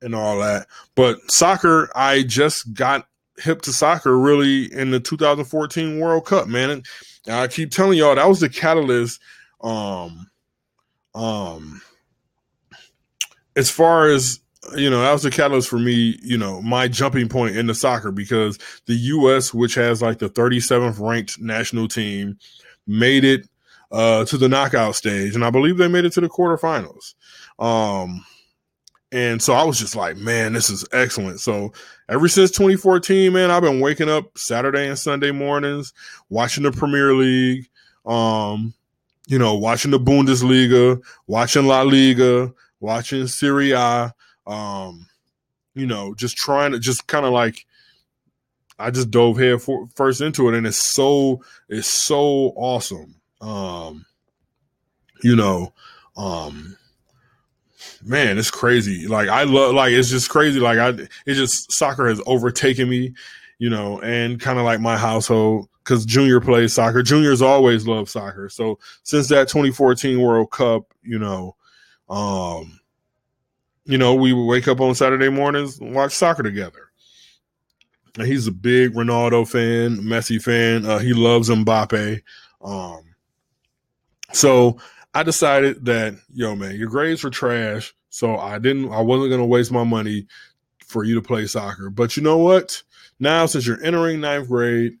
and 0.00 0.14
all 0.14 0.38
that. 0.40 0.66
But 0.94 1.18
soccer, 1.30 1.90
I 1.94 2.22
just 2.22 2.74
got 2.74 3.06
hip 3.38 3.62
to 3.62 3.72
soccer 3.72 4.18
really 4.18 4.72
in 4.72 4.90
the 4.90 5.00
2014 5.00 6.00
World 6.00 6.26
Cup, 6.26 6.48
man. 6.48 6.70
And 6.70 6.86
I 7.28 7.46
keep 7.48 7.70
telling 7.70 7.98
y'all 7.98 8.14
that 8.14 8.28
was 8.28 8.40
the 8.40 8.48
catalyst. 8.48 9.20
Um, 9.60 10.28
um, 11.14 11.82
as 13.56 13.70
far 13.70 14.08
as 14.08 14.40
you 14.76 14.88
know, 14.88 15.00
that 15.00 15.12
was 15.12 15.24
the 15.24 15.30
catalyst 15.30 15.68
for 15.68 15.78
me, 15.78 16.18
you 16.22 16.38
know, 16.38 16.62
my 16.62 16.86
jumping 16.88 17.28
point 17.28 17.56
into 17.56 17.74
soccer 17.74 18.12
because 18.12 18.58
the 18.86 18.94
US, 18.94 19.52
which 19.52 19.74
has 19.74 20.00
like 20.00 20.18
the 20.18 20.30
37th 20.30 21.00
ranked 21.00 21.40
national 21.40 21.88
team, 21.88 22.38
made 22.86 23.24
it 23.24 23.48
uh, 23.90 24.24
to 24.26 24.38
the 24.38 24.48
knockout 24.48 24.94
stage. 24.94 25.34
And 25.34 25.44
I 25.44 25.50
believe 25.50 25.78
they 25.78 25.88
made 25.88 26.04
it 26.04 26.12
to 26.12 26.20
the 26.20 26.28
quarterfinals. 26.28 27.14
Um, 27.58 28.24
and 29.10 29.42
so 29.42 29.52
I 29.52 29.64
was 29.64 29.78
just 29.78 29.96
like, 29.96 30.16
man, 30.16 30.52
this 30.52 30.70
is 30.70 30.86
excellent. 30.92 31.40
So 31.40 31.72
ever 32.08 32.28
since 32.28 32.50
2014, 32.52 33.32
man, 33.32 33.50
I've 33.50 33.62
been 33.62 33.80
waking 33.80 34.08
up 34.08 34.38
Saturday 34.38 34.88
and 34.88 34.98
Sunday 34.98 35.32
mornings, 35.32 35.92
watching 36.30 36.62
the 36.62 36.72
Premier 36.72 37.14
League, 37.14 37.68
um, 38.06 38.72
you 39.32 39.38
know, 39.38 39.54
watching 39.54 39.90
the 39.90 39.98
Bundesliga, 39.98 41.02
watching 41.26 41.64
La 41.64 41.80
Liga, 41.80 42.52
watching 42.80 43.26
Serie 43.26 43.70
A, 43.70 44.12
um, 44.46 45.06
you 45.74 45.86
know, 45.86 46.14
just 46.14 46.36
trying 46.36 46.72
to 46.72 46.78
just 46.78 47.06
kind 47.06 47.24
of 47.24 47.32
like 47.32 47.64
I 48.78 48.90
just 48.90 49.10
dove 49.10 49.38
head 49.38 49.62
for, 49.62 49.88
first 49.96 50.20
into 50.20 50.50
it, 50.50 50.54
and 50.54 50.66
it's 50.66 50.92
so 50.94 51.42
it's 51.70 51.88
so 51.88 52.52
awesome. 52.56 53.22
Um, 53.40 54.04
you 55.22 55.34
know, 55.34 55.72
um, 56.14 56.76
man, 58.04 58.36
it's 58.36 58.50
crazy. 58.50 59.06
Like 59.08 59.30
I 59.30 59.44
love, 59.44 59.74
like 59.74 59.92
it's 59.92 60.10
just 60.10 60.28
crazy. 60.28 60.60
Like 60.60 60.76
I, 60.76 60.88
it 61.24 61.34
just 61.34 61.72
soccer 61.72 62.06
has 62.06 62.20
overtaken 62.26 62.86
me, 62.86 63.14
you 63.62 63.70
know, 63.70 64.00
and 64.00 64.40
kind 64.40 64.58
of 64.58 64.64
like 64.64 64.80
my 64.80 64.98
household 64.98 65.68
because 65.84 66.04
Junior 66.04 66.40
plays 66.40 66.72
soccer. 66.72 67.00
Junior's 67.00 67.40
always 67.40 67.86
loved 67.86 68.08
soccer. 68.08 68.48
So 68.48 68.80
since 69.04 69.28
that 69.28 69.46
2014 69.46 70.20
World 70.20 70.50
Cup, 70.50 70.92
you 71.04 71.16
know, 71.16 71.54
um, 72.08 72.80
you 73.84 73.98
know, 73.98 74.16
we 74.16 74.32
would 74.32 74.46
wake 74.46 74.66
up 74.66 74.80
on 74.80 74.96
Saturday 74.96 75.28
mornings 75.28 75.78
and 75.78 75.94
watch 75.94 76.12
soccer 76.12 76.42
together. 76.42 76.90
And 78.18 78.26
he's 78.26 78.48
a 78.48 78.52
big 78.52 78.94
Ronaldo 78.94 79.48
fan, 79.48 79.98
Messi 79.98 80.42
fan. 80.42 80.84
Uh, 80.84 80.98
he 80.98 81.12
loves 81.12 81.48
Mbappe. 81.48 82.20
Um, 82.62 83.14
so 84.32 84.78
I 85.14 85.22
decided 85.22 85.84
that, 85.84 86.16
yo, 86.34 86.56
man, 86.56 86.74
your 86.74 86.88
grades 86.88 87.22
were 87.22 87.30
trash. 87.30 87.94
So 88.10 88.38
I 88.38 88.58
didn't, 88.58 88.92
I 88.92 89.02
wasn't 89.02 89.30
going 89.30 89.40
to 89.40 89.46
waste 89.46 89.70
my 89.70 89.84
money 89.84 90.26
for 90.84 91.04
you 91.04 91.14
to 91.14 91.22
play 91.22 91.46
soccer. 91.46 91.90
But 91.90 92.16
you 92.16 92.24
know 92.24 92.38
what? 92.38 92.82
Now, 93.18 93.46
since 93.46 93.66
you're 93.66 93.82
entering 93.82 94.20
ninth 94.20 94.48
grade, 94.48 94.94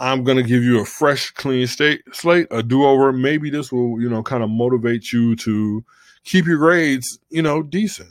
I'm 0.00 0.24
going 0.24 0.36
to 0.36 0.42
give 0.42 0.62
you 0.62 0.80
a 0.80 0.84
fresh, 0.84 1.30
clean 1.30 1.66
state, 1.66 2.02
slate, 2.12 2.48
a 2.50 2.62
do 2.62 2.84
over. 2.84 3.12
Maybe 3.12 3.50
this 3.50 3.70
will, 3.70 4.00
you 4.00 4.08
know, 4.08 4.22
kind 4.22 4.42
of 4.42 4.50
motivate 4.50 5.12
you 5.12 5.36
to 5.36 5.84
keep 6.24 6.46
your 6.46 6.58
grades, 6.58 7.18
you 7.30 7.42
know, 7.42 7.62
decent. 7.62 8.10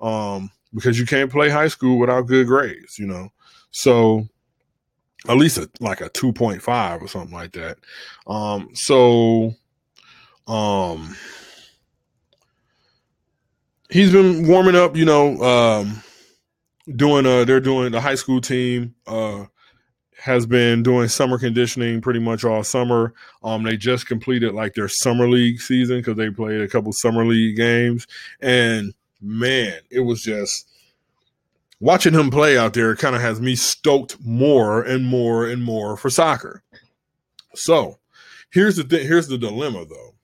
Um, 0.00 0.50
because 0.74 0.98
you 0.98 1.06
can't 1.06 1.30
play 1.30 1.48
high 1.48 1.68
school 1.68 1.98
without 1.98 2.22
good 2.22 2.46
grades, 2.46 2.98
you 2.98 3.06
know. 3.06 3.28
So 3.70 4.28
at 5.28 5.36
least 5.36 5.58
a, 5.58 5.70
like 5.80 6.00
a 6.00 6.10
2.5 6.10 7.02
or 7.02 7.08
something 7.08 7.34
like 7.34 7.52
that. 7.52 7.78
Um, 8.26 8.70
so 8.74 9.54
um 10.48 11.16
he's 13.90 14.10
been 14.10 14.48
warming 14.48 14.74
up, 14.74 14.96
you 14.96 15.04
know, 15.04 15.40
um 15.42 16.02
doing 16.96 17.26
uh 17.26 17.44
they're 17.44 17.60
doing 17.60 17.92
the 17.92 18.00
high 18.00 18.16
school 18.16 18.40
team 18.40 18.94
uh 19.06 19.44
has 20.22 20.46
been 20.46 20.84
doing 20.84 21.08
summer 21.08 21.36
conditioning 21.36 22.00
pretty 22.00 22.20
much 22.20 22.44
all 22.44 22.62
summer. 22.62 23.12
Um, 23.42 23.64
they 23.64 23.76
just 23.76 24.06
completed 24.06 24.54
like 24.54 24.74
their 24.74 24.86
summer 24.86 25.28
league 25.28 25.60
season 25.60 25.96
because 25.98 26.16
they 26.16 26.30
played 26.30 26.60
a 26.60 26.68
couple 26.68 26.92
summer 26.92 27.26
league 27.26 27.56
games, 27.56 28.06
and 28.40 28.94
man, 29.20 29.80
it 29.90 30.00
was 30.00 30.22
just 30.22 30.68
watching 31.80 32.14
him 32.14 32.30
play 32.30 32.56
out 32.56 32.74
there. 32.74 32.94
Kind 32.94 33.16
of 33.16 33.22
has 33.22 33.40
me 33.40 33.56
stoked 33.56 34.16
more 34.20 34.80
and 34.80 35.04
more 35.04 35.44
and 35.44 35.64
more 35.64 35.96
for 35.96 36.08
soccer. 36.08 36.62
So 37.56 37.98
here's 38.50 38.76
the. 38.76 38.98
Here's 38.98 39.26
the 39.26 39.38
dilemma, 39.38 39.84
though. 39.84 40.14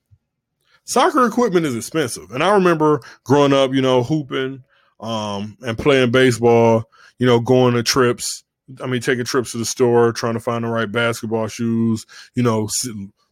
Soccer 0.85 1.25
equipment 1.25 1.65
is 1.65 1.75
expensive, 1.75 2.31
and 2.31 2.41
I 2.41 2.53
remember 2.53 3.01
growing 3.25 3.53
up, 3.53 3.73
you 3.73 3.81
know, 3.81 4.03
hooping 4.03 4.63
um, 4.99 5.57
and 5.61 5.77
playing 5.77 6.11
baseball. 6.11 6.89
You 7.17 7.27
know, 7.27 7.39
going 7.41 7.73
to 7.73 7.83
trips 7.83 8.43
I 8.81 8.87
mean, 8.87 9.01
taking 9.01 9.25
trips 9.25 9.51
to 9.51 9.57
the 9.57 9.65
store, 9.65 10.11
trying 10.11 10.35
to 10.35 10.39
find 10.39 10.63
the 10.63 10.69
right 10.69 10.91
basketball 10.91 11.47
shoes, 11.47 12.05
you 12.35 12.43
know, 12.43 12.69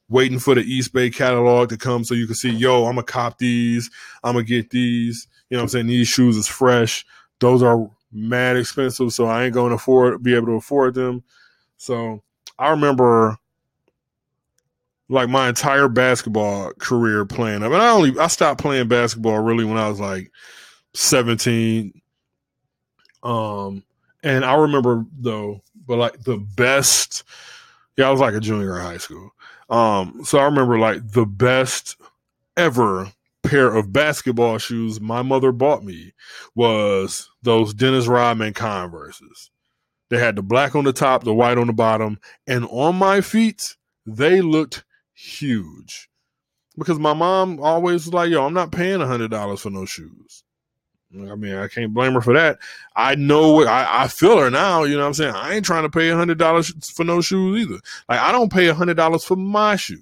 waiting 0.09 0.39
for 0.39 0.55
the 0.55 0.61
East 0.61 0.93
Bay 0.93 1.09
catalog 1.09 1.69
to 1.69 1.77
come 1.77 2.03
so 2.03 2.13
you 2.13 2.25
can 2.25 2.35
see, 2.35 2.49
yo, 2.49 2.85
I'm 2.85 2.95
gonna 2.95 3.03
cop 3.03 3.37
these, 3.37 3.89
I'm 4.23 4.33
gonna 4.33 4.45
get 4.45 4.69
these. 4.69 5.27
You 5.49 5.57
know 5.57 5.63
I'm 5.63 5.69
saying? 5.69 5.87
These 5.87 6.09
shoes 6.09 6.35
is 6.35 6.47
fresh. 6.47 7.05
Those 7.39 7.63
are 7.63 7.89
mad 8.11 8.57
expensive, 8.57 9.13
so 9.13 9.25
I 9.25 9.45
ain't 9.45 9.53
gonna 9.53 9.75
afford 9.75 10.23
be 10.23 10.35
able 10.35 10.47
to 10.47 10.53
afford 10.53 10.95
them. 10.95 11.23
So 11.77 12.21
I 12.57 12.69
remember 12.69 13.37
like 15.09 15.29
my 15.29 15.47
entire 15.47 15.87
basketball 15.87 16.73
career 16.79 17.23
playing. 17.25 17.63
I 17.63 17.69
mean, 17.69 17.79
I 17.79 17.89
only 17.89 18.19
I 18.19 18.27
stopped 18.27 18.59
playing 18.59 18.87
basketball 18.87 19.39
really 19.39 19.63
when 19.63 19.77
I 19.77 19.87
was 19.87 19.99
like 19.99 20.31
17. 20.97 22.01
Um 23.23 23.83
and 24.23 24.43
I 24.43 24.55
remember 24.55 25.05
though, 25.17 25.61
but 25.87 25.97
like 25.97 26.23
the 26.23 26.37
best, 26.37 27.23
yeah, 27.97 28.07
I 28.07 28.11
was 28.11 28.19
like 28.19 28.33
a 28.33 28.39
junior 28.39 28.77
in 28.77 28.81
high 28.81 28.97
school. 28.97 29.31
Um, 29.69 30.21
so 30.23 30.39
I 30.39 30.45
remember 30.45 30.79
like 30.79 31.11
the 31.11 31.25
best 31.25 31.97
ever 32.55 33.11
pair 33.43 33.73
of 33.73 33.93
basketball 33.93 34.57
shoes 34.57 34.99
my 34.99 35.21
mother 35.21 35.51
bought 35.51 35.83
me 35.83 36.13
was 36.55 37.29
those 37.43 37.73
Dennis 37.73 38.07
Rodman 38.07 38.53
Converses. 38.53 39.51
They 40.09 40.17
had 40.17 40.35
the 40.35 40.41
black 40.41 40.75
on 40.75 40.83
the 40.83 40.93
top, 40.93 41.23
the 41.23 41.33
white 41.33 41.57
on 41.57 41.67
the 41.67 41.73
bottom, 41.73 42.19
and 42.47 42.65
on 42.69 42.95
my 42.95 43.21
feet, 43.21 43.75
they 44.05 44.41
looked 44.41 44.83
huge. 45.13 46.09
Because 46.77 46.99
my 46.99 47.13
mom 47.13 47.59
always 47.59 48.05
was 48.05 48.13
like, 48.13 48.29
yo, 48.29 48.45
I'm 48.45 48.53
not 48.53 48.71
paying 48.71 49.01
a 49.01 49.07
hundred 49.07 49.31
dollars 49.31 49.61
for 49.61 49.69
no 49.69 49.85
shoes. 49.85 50.43
I 51.13 51.35
mean, 51.35 51.55
I 51.55 51.67
can't 51.69 51.93
blame 51.93 52.13
her 52.13 52.21
for 52.21 52.33
that. 52.33 52.59
I 52.95 53.15
know 53.15 53.65
I, 53.65 54.03
I 54.03 54.07
feel 54.09 54.37
her 54.39 54.49
now. 54.49 54.83
You 54.83 54.95
know 54.95 55.01
what 55.01 55.07
I'm 55.07 55.13
saying? 55.13 55.33
I 55.35 55.53
ain't 55.55 55.65
trying 55.65 55.83
to 55.83 55.89
pay 55.89 56.09
a 56.09 56.15
hundred 56.15 56.37
dollars 56.37 56.73
for 56.91 57.05
no 57.05 57.21
shoes 57.21 57.61
either. 57.61 57.79
Like 58.09 58.19
I 58.19 58.31
don't 58.31 58.51
pay 58.51 58.67
a 58.67 58.73
hundred 58.73 58.97
dollars 58.97 59.23
for 59.23 59.37
my 59.37 59.77
shoes. 59.77 60.01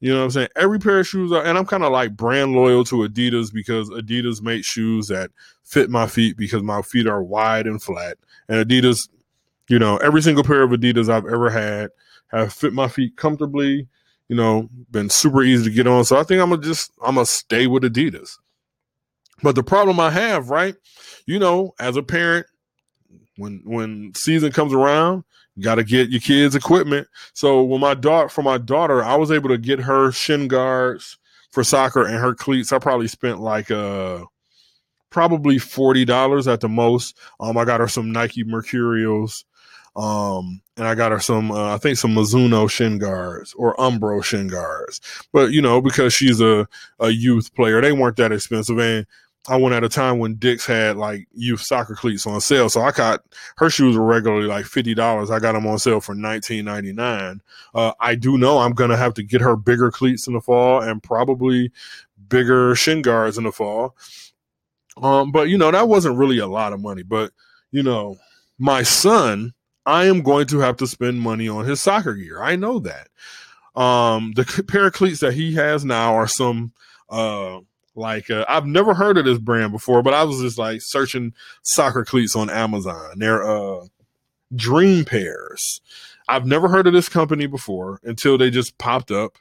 You 0.00 0.12
know 0.12 0.18
what 0.18 0.24
I'm 0.24 0.30
saying? 0.30 0.48
Every 0.56 0.78
pair 0.80 1.00
of 1.00 1.06
shoes 1.08 1.32
are, 1.32 1.44
and 1.44 1.56
I'm 1.58 1.66
kind 1.66 1.84
of 1.84 1.92
like 1.92 2.16
brand 2.16 2.54
loyal 2.54 2.84
to 2.84 2.96
Adidas 3.08 3.52
because 3.52 3.88
Adidas 3.90 4.42
make 4.42 4.64
shoes 4.64 5.08
that 5.08 5.30
fit 5.64 5.90
my 5.90 6.06
feet 6.06 6.36
because 6.36 6.62
my 6.62 6.82
feet 6.82 7.06
are 7.06 7.22
wide 7.22 7.66
and 7.66 7.82
flat. 7.82 8.16
And 8.48 8.64
Adidas, 8.68 9.08
You 9.68 9.78
know, 9.78 9.96
every 9.98 10.22
single 10.22 10.44
pair 10.44 10.62
of 10.62 10.70
Adidas 10.70 11.08
I've 11.08 11.26
ever 11.26 11.50
had 11.50 11.90
have 12.28 12.52
fit 12.52 12.72
my 12.72 12.88
feet 12.88 13.16
comfortably. 13.16 13.88
You 14.28 14.36
know, 14.36 14.68
been 14.90 15.10
super 15.10 15.42
easy 15.42 15.64
to 15.64 15.70
get 15.70 15.86
on. 15.86 16.04
So 16.04 16.16
I 16.18 16.24
think 16.24 16.40
I'm 16.40 16.50
gonna 16.50 16.62
just 16.62 16.92
I'm 17.04 17.14
gonna 17.16 17.26
stay 17.26 17.66
with 17.66 17.82
Adidas. 17.84 18.38
But 19.42 19.54
the 19.54 19.62
problem 19.62 19.98
I 19.98 20.10
have, 20.10 20.50
right? 20.50 20.74
You 21.26 21.38
know, 21.38 21.74
as 21.78 21.96
a 21.96 22.02
parent, 22.02 22.46
when 23.36 23.62
when 23.64 24.12
season 24.14 24.52
comes 24.52 24.72
around, 24.72 25.24
you 25.56 25.62
got 25.62 25.76
to 25.76 25.84
get 25.84 26.10
your 26.10 26.20
kids 26.20 26.54
equipment. 26.54 27.08
So 27.34 27.62
when 27.62 27.80
my 27.80 27.94
daughter, 27.94 28.28
for 28.28 28.42
my 28.42 28.58
daughter, 28.58 29.02
I 29.02 29.16
was 29.16 29.30
able 29.30 29.48
to 29.48 29.58
get 29.58 29.80
her 29.80 30.12
shin 30.12 30.48
guards 30.48 31.18
for 31.50 31.64
soccer 31.64 32.04
and 32.06 32.16
her 32.16 32.34
cleats. 32.34 32.72
I 32.72 32.78
probably 32.78 33.08
spent 33.08 33.40
like 33.40 33.70
uh 33.70 34.24
probably 35.10 35.58
forty 35.58 36.04
dollars 36.04 36.48
at 36.48 36.60
the 36.60 36.68
most. 36.68 37.18
Um, 37.40 37.56
I 37.56 37.64
got 37.64 37.80
her 37.80 37.88
some 37.88 38.12
Nike 38.12 38.44
Mercurials. 38.44 39.44
Um, 39.94 40.62
and 40.78 40.86
I 40.86 40.94
got 40.94 41.12
her 41.12 41.20
some, 41.20 41.52
uh, 41.52 41.74
I 41.74 41.76
think 41.76 41.98
some 41.98 42.14
Mizuno 42.14 42.70
shin 42.70 42.96
guards 42.96 43.52
or 43.52 43.76
Umbro 43.76 44.24
shin 44.24 44.48
guards. 44.48 45.02
But 45.34 45.52
you 45.52 45.60
know, 45.60 45.82
because 45.82 46.14
she's 46.14 46.40
a, 46.40 46.66
a 46.98 47.10
youth 47.10 47.54
player, 47.54 47.78
they 47.82 47.92
weren't 47.92 48.16
that 48.16 48.32
expensive. 48.32 48.78
And 48.78 49.06
I 49.48 49.56
went 49.56 49.74
at 49.74 49.82
a 49.82 49.88
time 49.88 50.18
when 50.18 50.36
Dick's 50.36 50.66
had 50.66 50.96
like 50.96 51.26
youth 51.32 51.62
soccer 51.62 51.96
cleats 51.96 52.26
on 52.26 52.40
sale. 52.40 52.68
So 52.68 52.80
I 52.80 52.92
got 52.92 53.24
her 53.56 53.68
shoes 53.68 53.96
were 53.96 54.04
regularly 54.04 54.46
like 54.46 54.66
fifty 54.66 54.94
dollars. 54.94 55.30
I 55.30 55.40
got 55.40 55.52
them 55.52 55.66
on 55.66 55.78
sale 55.78 56.00
for 56.00 56.14
nineteen 56.14 56.64
ninety 56.64 56.92
nine. 56.92 57.42
Uh, 57.74 57.92
I 57.98 58.14
do 58.14 58.38
know 58.38 58.58
I'm 58.58 58.72
gonna 58.72 58.96
have 58.96 59.14
to 59.14 59.22
get 59.22 59.40
her 59.40 59.56
bigger 59.56 59.90
cleats 59.90 60.28
in 60.28 60.34
the 60.34 60.40
fall 60.40 60.80
and 60.80 61.02
probably 61.02 61.72
bigger 62.28 62.76
shin 62.76 63.02
guards 63.02 63.36
in 63.36 63.44
the 63.44 63.52
fall. 63.52 63.96
Um, 65.02 65.32
but 65.32 65.48
you 65.48 65.58
know 65.58 65.72
that 65.72 65.88
wasn't 65.88 66.18
really 66.18 66.38
a 66.38 66.46
lot 66.46 66.72
of 66.72 66.80
money. 66.80 67.02
But 67.02 67.32
you 67.72 67.82
know, 67.82 68.18
my 68.58 68.84
son, 68.84 69.54
I 69.86 70.04
am 70.04 70.22
going 70.22 70.46
to 70.48 70.60
have 70.60 70.76
to 70.76 70.86
spend 70.86 71.20
money 71.20 71.48
on 71.48 71.64
his 71.64 71.80
soccer 71.80 72.14
gear. 72.14 72.40
I 72.40 72.54
know 72.54 72.78
that. 72.80 73.08
Um, 73.74 74.32
the 74.36 74.64
pair 74.68 74.86
of 74.86 74.92
cleats 74.92 75.20
that 75.20 75.32
he 75.32 75.54
has 75.54 75.84
now 75.84 76.14
are 76.14 76.28
some 76.28 76.72
uh 77.08 77.58
like 77.94 78.30
uh, 78.30 78.44
I've 78.48 78.66
never 78.66 78.94
heard 78.94 79.18
of 79.18 79.24
this 79.24 79.38
brand 79.38 79.72
before, 79.72 80.02
but 80.02 80.14
I 80.14 80.24
was 80.24 80.40
just 80.40 80.58
like 80.58 80.80
searching 80.82 81.34
soccer 81.62 82.04
cleats 82.04 82.34
on 82.36 82.50
Amazon. 82.50 83.18
They're 83.18 83.42
uh 83.42 83.86
Dream 84.54 85.04
Pairs. 85.04 85.80
I've 86.28 86.46
never 86.46 86.68
heard 86.68 86.86
of 86.86 86.92
this 86.92 87.08
company 87.08 87.46
before 87.46 88.00
until 88.04 88.38
they 88.38 88.50
just 88.50 88.78
popped 88.78 89.10
up. 89.10 89.38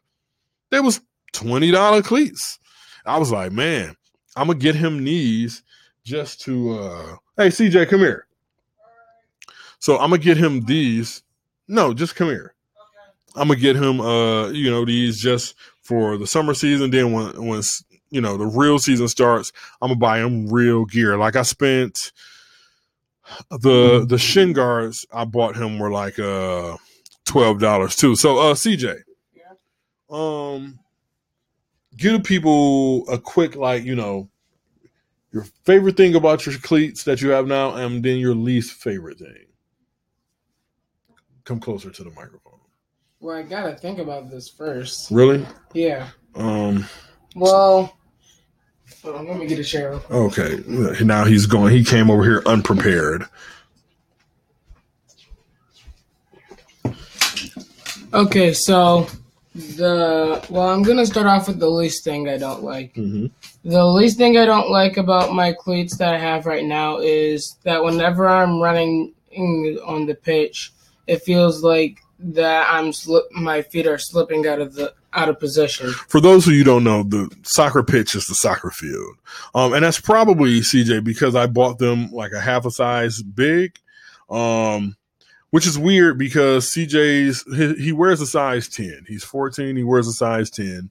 There 0.69 0.83
was 0.83 1.01
twenty 1.33 1.71
dollar 1.71 2.01
cleats. 2.01 2.59
I 3.05 3.17
was 3.17 3.31
like, 3.31 3.51
man, 3.51 3.95
I'm 4.35 4.47
gonna 4.47 4.59
get 4.59 4.75
him 4.75 5.03
these 5.03 5.63
just 6.03 6.41
to 6.41 6.79
uh 6.79 7.15
hey 7.37 7.47
CJ, 7.47 7.89
come 7.89 7.99
here. 7.99 8.27
So 9.79 9.95
I'm 9.97 10.09
gonna 10.11 10.19
get 10.19 10.37
him 10.37 10.61
these. 10.61 11.23
No, 11.67 11.93
just 11.93 12.15
come 12.15 12.27
here. 12.27 12.53
I'm 13.35 13.47
gonna 13.47 13.59
get 13.59 13.75
him 13.75 14.01
uh, 14.01 14.49
you 14.49 14.69
know, 14.69 14.85
these 14.85 15.19
just 15.19 15.55
for 15.81 16.17
the 16.17 16.27
summer 16.27 16.53
season. 16.53 16.91
Then 16.91 17.13
when 17.13 17.47
when 17.47 17.61
you 18.11 18.21
know 18.21 18.37
the 18.37 18.45
real 18.45 18.77
season 18.77 19.07
starts, 19.07 19.51
I'm 19.81 19.87
gonna 19.89 19.99
buy 19.99 20.19
him 20.19 20.47
real 20.49 20.85
gear. 20.85 21.17
Like 21.17 21.35
I 21.35 21.41
spent 21.41 22.11
the 23.49 24.05
the 24.07 24.17
shin 24.17 24.53
guards 24.53 25.05
I 25.13 25.25
bought 25.25 25.55
him 25.55 25.79
were 25.79 25.91
like 25.91 26.19
uh 26.19 26.77
twelve 27.25 27.59
dollars 27.59 27.95
too. 27.95 28.15
So 28.15 28.37
uh 28.37 28.53
CJ, 28.53 28.97
Yeah. 29.33 29.43
um, 30.09 30.77
give 31.95 32.23
people 32.23 33.09
a 33.09 33.17
quick 33.17 33.55
like 33.55 33.83
you 33.83 33.95
know 33.95 34.27
your 35.31 35.45
favorite 35.63 35.95
thing 35.95 36.13
about 36.15 36.45
your 36.45 36.55
cleats 36.59 37.05
that 37.05 37.21
you 37.21 37.29
have 37.29 37.47
now, 37.47 37.73
and 37.75 38.03
then 38.03 38.17
your 38.17 38.35
least 38.35 38.73
favorite 38.73 39.17
thing. 39.17 39.45
Come 41.45 41.59
closer 41.61 41.89
to 41.89 42.03
the 42.03 42.09
microphone. 42.11 42.59
Well, 43.21 43.37
I 43.37 43.43
gotta 43.43 43.75
think 43.75 43.99
about 43.99 44.29
this 44.29 44.49
first. 44.49 45.09
Really? 45.09 45.45
Yeah. 45.73 46.09
Um. 46.35 46.85
Well, 47.35 47.97
hold 49.03 49.15
on, 49.15 49.27
let 49.27 49.37
me 49.37 49.47
get 49.47 49.59
a 49.59 49.63
share. 49.63 49.99
Okay. 50.09 50.63
Now 51.03 51.25
he's 51.25 51.45
going. 51.45 51.73
He 51.73 51.83
came 51.83 52.09
over 52.09 52.23
here 52.23 52.43
unprepared. 52.45 53.25
Okay, 58.13 58.53
so 58.53 59.07
the 59.55 60.45
well, 60.49 60.69
I'm 60.69 60.83
gonna 60.83 61.05
start 61.05 61.27
off 61.27 61.47
with 61.47 61.59
the 61.59 61.69
least 61.69 62.03
thing 62.03 62.27
I 62.27 62.37
don't 62.37 62.63
like. 62.63 62.93
Mm-hmm. 62.95 63.27
The 63.69 63.85
least 63.85 64.17
thing 64.17 64.37
I 64.37 64.45
don't 64.45 64.69
like 64.69 64.97
about 64.97 65.33
my 65.33 65.53
cleats 65.53 65.97
that 65.97 66.13
I 66.13 66.17
have 66.17 66.45
right 66.45 66.65
now 66.65 66.99
is 66.99 67.57
that 67.63 67.83
whenever 67.83 68.27
I'm 68.27 68.59
running 68.59 69.13
on 69.37 70.05
the 70.07 70.15
pitch, 70.15 70.73
it 71.07 71.23
feels 71.23 71.63
like 71.63 71.99
that 72.19 72.67
I'm 72.69 72.91
slip. 72.91 73.31
My 73.31 73.61
feet 73.61 73.87
are 73.87 73.97
slipping 73.97 74.45
out 74.47 74.59
of 74.59 74.75
the 74.75 74.93
out 75.13 75.29
of 75.29 75.39
possession. 75.39 75.91
For 76.07 76.21
those 76.21 76.45
who 76.45 76.51
you 76.51 76.63
don't 76.63 76.83
know, 76.83 77.03
the 77.03 77.29
soccer 77.43 77.83
pitch 77.83 78.15
is 78.15 78.27
the 78.27 78.35
soccer 78.35 78.71
field, 78.71 79.15
um, 79.55 79.73
and 79.73 79.83
that's 79.83 79.99
probably 79.99 80.61
CJ 80.61 81.03
because 81.03 81.35
I 81.35 81.47
bought 81.47 81.79
them 81.79 82.11
like 82.11 82.31
a 82.31 82.41
half 82.41 82.65
a 82.65 82.71
size 82.71 83.21
big, 83.21 83.77
um, 84.29 84.95
which 85.51 85.67
is 85.67 85.77
weird 85.77 86.17
because 86.17 86.65
CJ's 86.69 87.43
he, 87.55 87.85
he 87.85 87.91
wears 87.91 88.21
a 88.21 88.27
size 88.27 88.67
ten. 88.67 89.05
He's 89.07 89.23
fourteen. 89.23 89.75
He 89.75 89.83
wears 89.83 90.07
a 90.07 90.13
size 90.13 90.49
ten. 90.49 90.89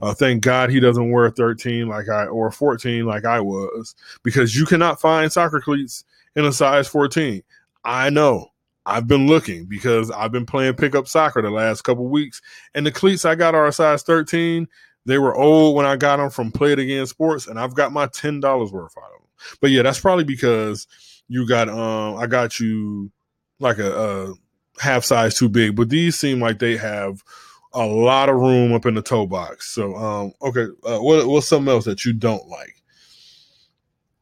Uh, 0.00 0.14
thank 0.14 0.42
God 0.42 0.70
he 0.70 0.80
doesn't 0.80 1.10
wear 1.10 1.26
a 1.26 1.30
thirteen 1.30 1.88
like 1.88 2.08
I 2.08 2.26
or 2.26 2.50
fourteen 2.50 3.06
like 3.06 3.24
I 3.24 3.40
was 3.40 3.94
because 4.22 4.54
you 4.54 4.66
cannot 4.66 5.00
find 5.00 5.32
soccer 5.32 5.60
cleats 5.60 6.04
in 6.36 6.44
a 6.44 6.52
size 6.52 6.88
fourteen. 6.88 7.42
I 7.84 8.10
know. 8.10 8.51
I've 8.84 9.06
been 9.06 9.26
looking 9.26 9.66
because 9.66 10.10
I've 10.10 10.32
been 10.32 10.46
playing 10.46 10.74
pickup 10.74 11.06
soccer 11.06 11.40
the 11.40 11.50
last 11.50 11.82
couple 11.82 12.08
weeks, 12.08 12.42
and 12.74 12.84
the 12.84 12.90
cleats 12.90 13.24
I 13.24 13.34
got 13.34 13.54
are 13.54 13.66
a 13.66 13.72
size 13.72 14.02
13. 14.02 14.66
They 15.04 15.18
were 15.18 15.34
old 15.34 15.76
when 15.76 15.86
I 15.86 15.96
got 15.96 16.18
them 16.18 16.30
from 16.30 16.52
Play 16.52 16.72
It 16.72 16.78
Again 16.78 17.06
Sports, 17.06 17.46
and 17.46 17.58
I've 17.58 17.74
got 17.74 17.92
my 17.92 18.06
ten 18.06 18.40
dollars 18.40 18.72
worth 18.72 18.96
out 18.96 19.04
of 19.04 19.20
them. 19.20 19.28
But 19.60 19.70
yeah, 19.70 19.82
that's 19.82 20.00
probably 20.00 20.24
because 20.24 20.86
you 21.28 21.46
got 21.46 21.68
um 21.68 22.16
I 22.16 22.26
got 22.26 22.60
you 22.60 23.10
like 23.58 23.78
a, 23.78 23.92
a 23.92 24.34
half 24.80 25.04
size 25.04 25.36
too 25.36 25.48
big, 25.48 25.74
but 25.74 25.88
these 25.88 26.18
seem 26.18 26.40
like 26.40 26.58
they 26.58 26.76
have 26.76 27.22
a 27.72 27.84
lot 27.84 28.28
of 28.28 28.36
room 28.36 28.72
up 28.72 28.86
in 28.86 28.94
the 28.94 29.02
toe 29.02 29.26
box. 29.26 29.70
So 29.74 29.96
um 29.96 30.32
okay, 30.40 30.66
uh, 30.84 30.98
what 30.98 31.26
what's 31.26 31.48
something 31.48 31.72
else 31.72 31.84
that 31.86 32.04
you 32.04 32.12
don't 32.12 32.46
like? 32.48 32.76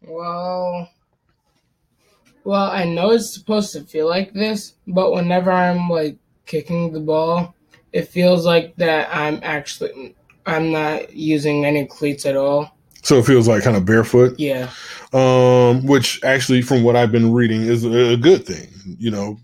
Well, 0.02 0.88
well, 2.44 2.70
I 2.70 2.84
know 2.84 3.10
it's 3.10 3.34
supposed 3.34 3.72
to 3.72 3.84
feel 3.84 4.08
like 4.08 4.32
this, 4.32 4.74
but 4.86 5.12
whenever 5.12 5.50
I'm 5.50 5.88
like 5.88 6.16
kicking 6.46 6.92
the 6.92 7.00
ball, 7.00 7.54
it 7.92 8.08
feels 8.08 8.44
like 8.46 8.76
that 8.76 9.08
I'm 9.14 9.40
actually 9.42 10.14
I'm 10.46 10.72
not 10.72 11.14
using 11.14 11.64
any 11.64 11.86
cleats 11.86 12.26
at 12.26 12.36
all. 12.36 12.76
So 13.02 13.18
it 13.18 13.26
feels 13.26 13.48
like 13.48 13.62
kind 13.62 13.76
of 13.76 13.84
barefoot. 13.84 14.38
Yeah. 14.38 14.70
um, 15.12 15.86
which 15.86 16.22
actually, 16.22 16.62
from 16.62 16.82
what 16.82 16.96
I've 16.96 17.12
been 17.12 17.32
reading, 17.32 17.62
is 17.62 17.84
a 17.84 18.16
good 18.16 18.46
thing. 18.46 18.68
You 18.98 19.10
know, 19.10 19.38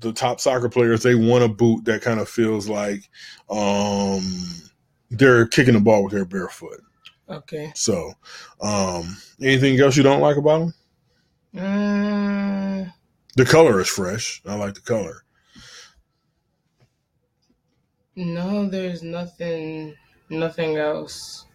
the 0.00 0.12
top 0.12 0.40
soccer 0.40 0.68
players 0.68 1.02
they 1.02 1.14
want 1.14 1.44
a 1.44 1.48
boot 1.48 1.84
that 1.84 2.02
kind 2.02 2.20
of 2.20 2.28
feels 2.28 2.68
like 2.68 3.08
um, 3.50 4.22
they're 5.10 5.46
kicking 5.46 5.74
the 5.74 5.80
ball 5.80 6.04
with 6.04 6.12
their 6.12 6.24
bare 6.24 6.48
foot. 6.48 6.80
Okay. 7.28 7.72
So, 7.74 8.12
um, 8.60 9.16
anything 9.40 9.78
else 9.80 9.96
you 9.96 10.02
don't 10.02 10.20
like 10.20 10.36
about 10.36 10.60
them? 10.60 10.74
The 11.56 13.44
color 13.46 13.80
is 13.80 13.88
fresh. 13.88 14.42
I 14.46 14.54
like 14.54 14.74
the 14.74 14.80
color. 14.80 15.22
no, 18.14 18.66
there's 18.68 19.02
nothing, 19.02 19.94
nothing 20.30 20.76
else. 20.76 21.46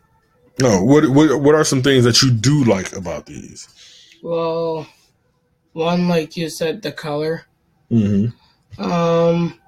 No, 0.59 0.83
what 0.83 1.09
what 1.09 1.41
what 1.41 1.55
are 1.55 1.63
some 1.63 1.81
things 1.81 2.03
that 2.03 2.21
you 2.21 2.29
do 2.31 2.63
like 2.63 2.95
about 2.95 3.25
these? 3.25 3.67
Well, 4.21 4.87
one 5.73 6.07
like 6.07 6.37
you 6.37 6.49
said, 6.49 6.81
the 6.81 6.91
color. 6.91 7.45
Mm-hmm. 7.89 8.83
Um, 8.83 9.59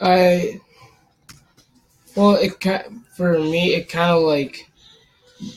I 0.00 0.60
well, 2.16 2.36
it 2.36 2.54
for 3.16 3.38
me 3.38 3.74
it 3.74 3.88
kind 3.88 4.10
of 4.10 4.22
like 4.22 4.68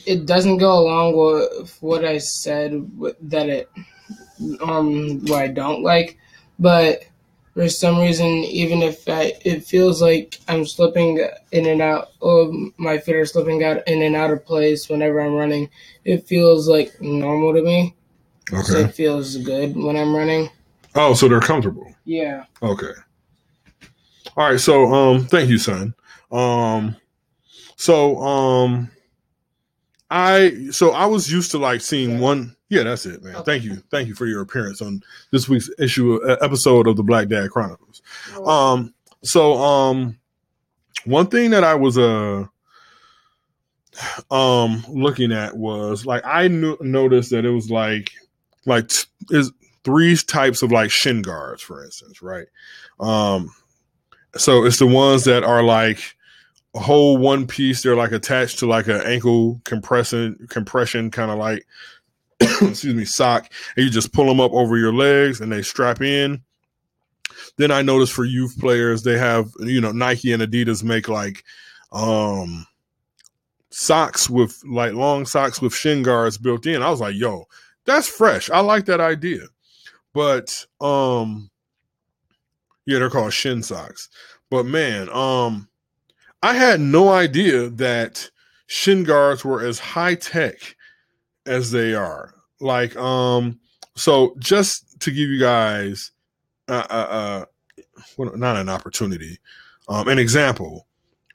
it 0.06 0.26
doesn't 0.26 0.58
go 0.58 0.78
along 0.78 1.16
with 1.16 1.76
what 1.80 2.04
I 2.04 2.18
said 2.18 2.90
that 3.22 3.48
it 3.48 3.70
um 4.62 5.20
what 5.26 5.42
I 5.42 5.48
don't 5.48 5.82
like, 5.82 6.18
but 6.58 7.04
for 7.54 7.68
some 7.68 7.98
reason, 7.98 8.26
even 8.26 8.80
if 8.82 9.08
I 9.08 9.34
it 9.44 9.64
feels 9.64 10.00
like 10.00 10.38
I'm 10.48 10.64
slipping 10.64 11.26
in 11.52 11.66
and 11.66 11.82
out, 11.82 12.12
or 12.20 12.52
my 12.76 12.98
feet 12.98 13.16
are 13.16 13.26
slipping 13.26 13.64
out 13.64 13.86
in 13.88 14.02
and 14.02 14.14
out 14.14 14.30
of 14.30 14.44
place 14.44 14.88
whenever 14.88 15.20
I'm 15.20 15.34
running, 15.34 15.68
it 16.04 16.26
feels 16.26 16.68
like 16.68 17.00
normal 17.00 17.52
to 17.54 17.62
me. 17.62 17.94
So 18.48 18.76
Okay. 18.76 18.88
it 18.88 18.94
feels 18.94 19.36
good 19.38 19.76
when 19.76 19.96
I'm 19.96 20.14
running. 20.14 20.48
Oh, 20.94 21.14
so 21.14 21.28
they're 21.28 21.40
comfortable. 21.40 21.92
Yeah. 22.04 22.44
Okay. 22.62 22.92
All 24.36 24.50
right. 24.50 24.60
So, 24.60 24.92
um, 24.92 25.26
thank 25.26 25.48
you, 25.48 25.58
son. 25.58 25.94
Um, 26.32 26.96
so, 27.76 28.16
um, 28.18 28.90
I 30.10 30.68
so 30.70 30.90
I 30.90 31.06
was 31.06 31.30
used 31.30 31.52
to 31.52 31.58
like 31.58 31.80
seeing 31.80 32.18
one. 32.18 32.56
Yeah, 32.68 32.82
that's 32.84 33.06
it, 33.06 33.22
man. 33.22 33.36
Okay. 33.36 33.52
Thank 33.52 33.64
you, 33.64 33.76
thank 33.90 34.08
you 34.08 34.14
for 34.14 34.26
your 34.26 34.40
appearance 34.40 34.80
on 34.80 35.02
this 35.32 35.48
week's 35.48 35.70
issue 35.78 36.20
uh, 36.24 36.36
episode 36.40 36.86
of 36.86 36.96
the 36.96 37.02
Black 37.02 37.28
Dad 37.28 37.50
Chronicles. 37.50 38.02
Um, 38.44 38.94
so 39.22 39.54
um, 39.54 40.18
one 41.04 41.26
thing 41.28 41.50
that 41.50 41.64
I 41.64 41.74
was 41.74 41.98
uh 41.98 42.44
um 44.30 44.84
looking 44.88 45.32
at 45.32 45.56
was 45.56 46.06
like 46.06 46.22
I 46.24 46.48
knew, 46.48 46.76
noticed 46.80 47.30
that 47.30 47.44
it 47.44 47.50
was 47.50 47.70
like 47.70 48.12
like 48.66 48.88
t- 48.88 49.06
is 49.30 49.52
three 49.84 50.16
types 50.16 50.62
of 50.62 50.72
like 50.72 50.90
shin 50.90 51.22
guards, 51.22 51.62
for 51.62 51.84
instance, 51.84 52.22
right? 52.22 52.46
Um, 52.98 53.50
so 54.36 54.64
it's 54.64 54.78
the 54.78 54.86
ones 54.86 55.24
that 55.24 55.42
are 55.42 55.62
like 55.62 56.16
whole 56.74 57.16
one 57.18 57.46
piece. 57.46 57.82
They're 57.82 57.96
like 57.96 58.12
attached 58.12 58.58
to 58.60 58.66
like 58.66 58.86
an 58.86 59.00
ankle 59.02 59.60
compression 59.64 60.46
compression 60.48 61.10
kind 61.10 61.30
of 61.30 61.38
like 61.38 61.66
excuse 62.40 62.94
me 62.94 63.04
sock, 63.04 63.50
and 63.76 63.84
you 63.84 63.90
just 63.90 64.12
pull 64.12 64.26
them 64.26 64.40
up 64.40 64.52
over 64.52 64.76
your 64.76 64.92
legs 64.92 65.40
and 65.40 65.52
they 65.52 65.62
strap 65.62 66.00
in. 66.00 66.42
Then 67.56 67.70
I 67.70 67.82
noticed 67.82 68.12
for 68.12 68.24
youth 68.24 68.58
players, 68.58 69.02
they 69.02 69.18
have 69.18 69.50
you 69.60 69.80
know 69.80 69.92
Nike 69.92 70.32
and 70.32 70.42
Adidas 70.42 70.82
make 70.82 71.08
like 71.08 71.44
um 71.92 72.66
socks 73.70 74.28
with 74.28 74.60
like 74.64 74.92
long 74.92 75.26
socks 75.26 75.60
with 75.60 75.74
shin 75.74 76.02
guards 76.02 76.38
built 76.38 76.66
in. 76.66 76.82
I 76.82 76.90
was 76.90 77.00
like, 77.00 77.14
yo, 77.14 77.46
that's 77.84 78.08
fresh. 78.08 78.50
I 78.50 78.60
like 78.60 78.86
that 78.86 79.00
idea. 79.00 79.46
But 80.12 80.66
um 80.80 81.50
yeah, 82.86 82.98
they're 82.98 83.10
called 83.10 83.32
shin 83.32 83.62
socks. 83.62 84.08
But 84.50 84.66
man, 84.66 85.08
um 85.10 85.68
I 86.42 86.54
had 86.54 86.80
no 86.80 87.10
idea 87.10 87.68
that 87.70 88.30
shin 88.66 89.04
guards 89.04 89.44
were 89.44 89.64
as 89.64 89.78
high 89.78 90.14
tech 90.14 90.76
as 91.46 91.70
they 91.70 91.94
are. 91.94 92.34
Like 92.60 92.96
um 92.96 93.58
so 93.94 94.34
just 94.38 95.00
to 95.00 95.10
give 95.10 95.28
you 95.28 95.40
guys 95.40 96.12
uh 96.68 96.86
uh, 96.90 97.44
uh 98.18 98.26
not 98.36 98.56
an 98.56 98.68
opportunity, 98.68 99.38
um 99.88 100.08
an 100.08 100.18
example. 100.18 100.86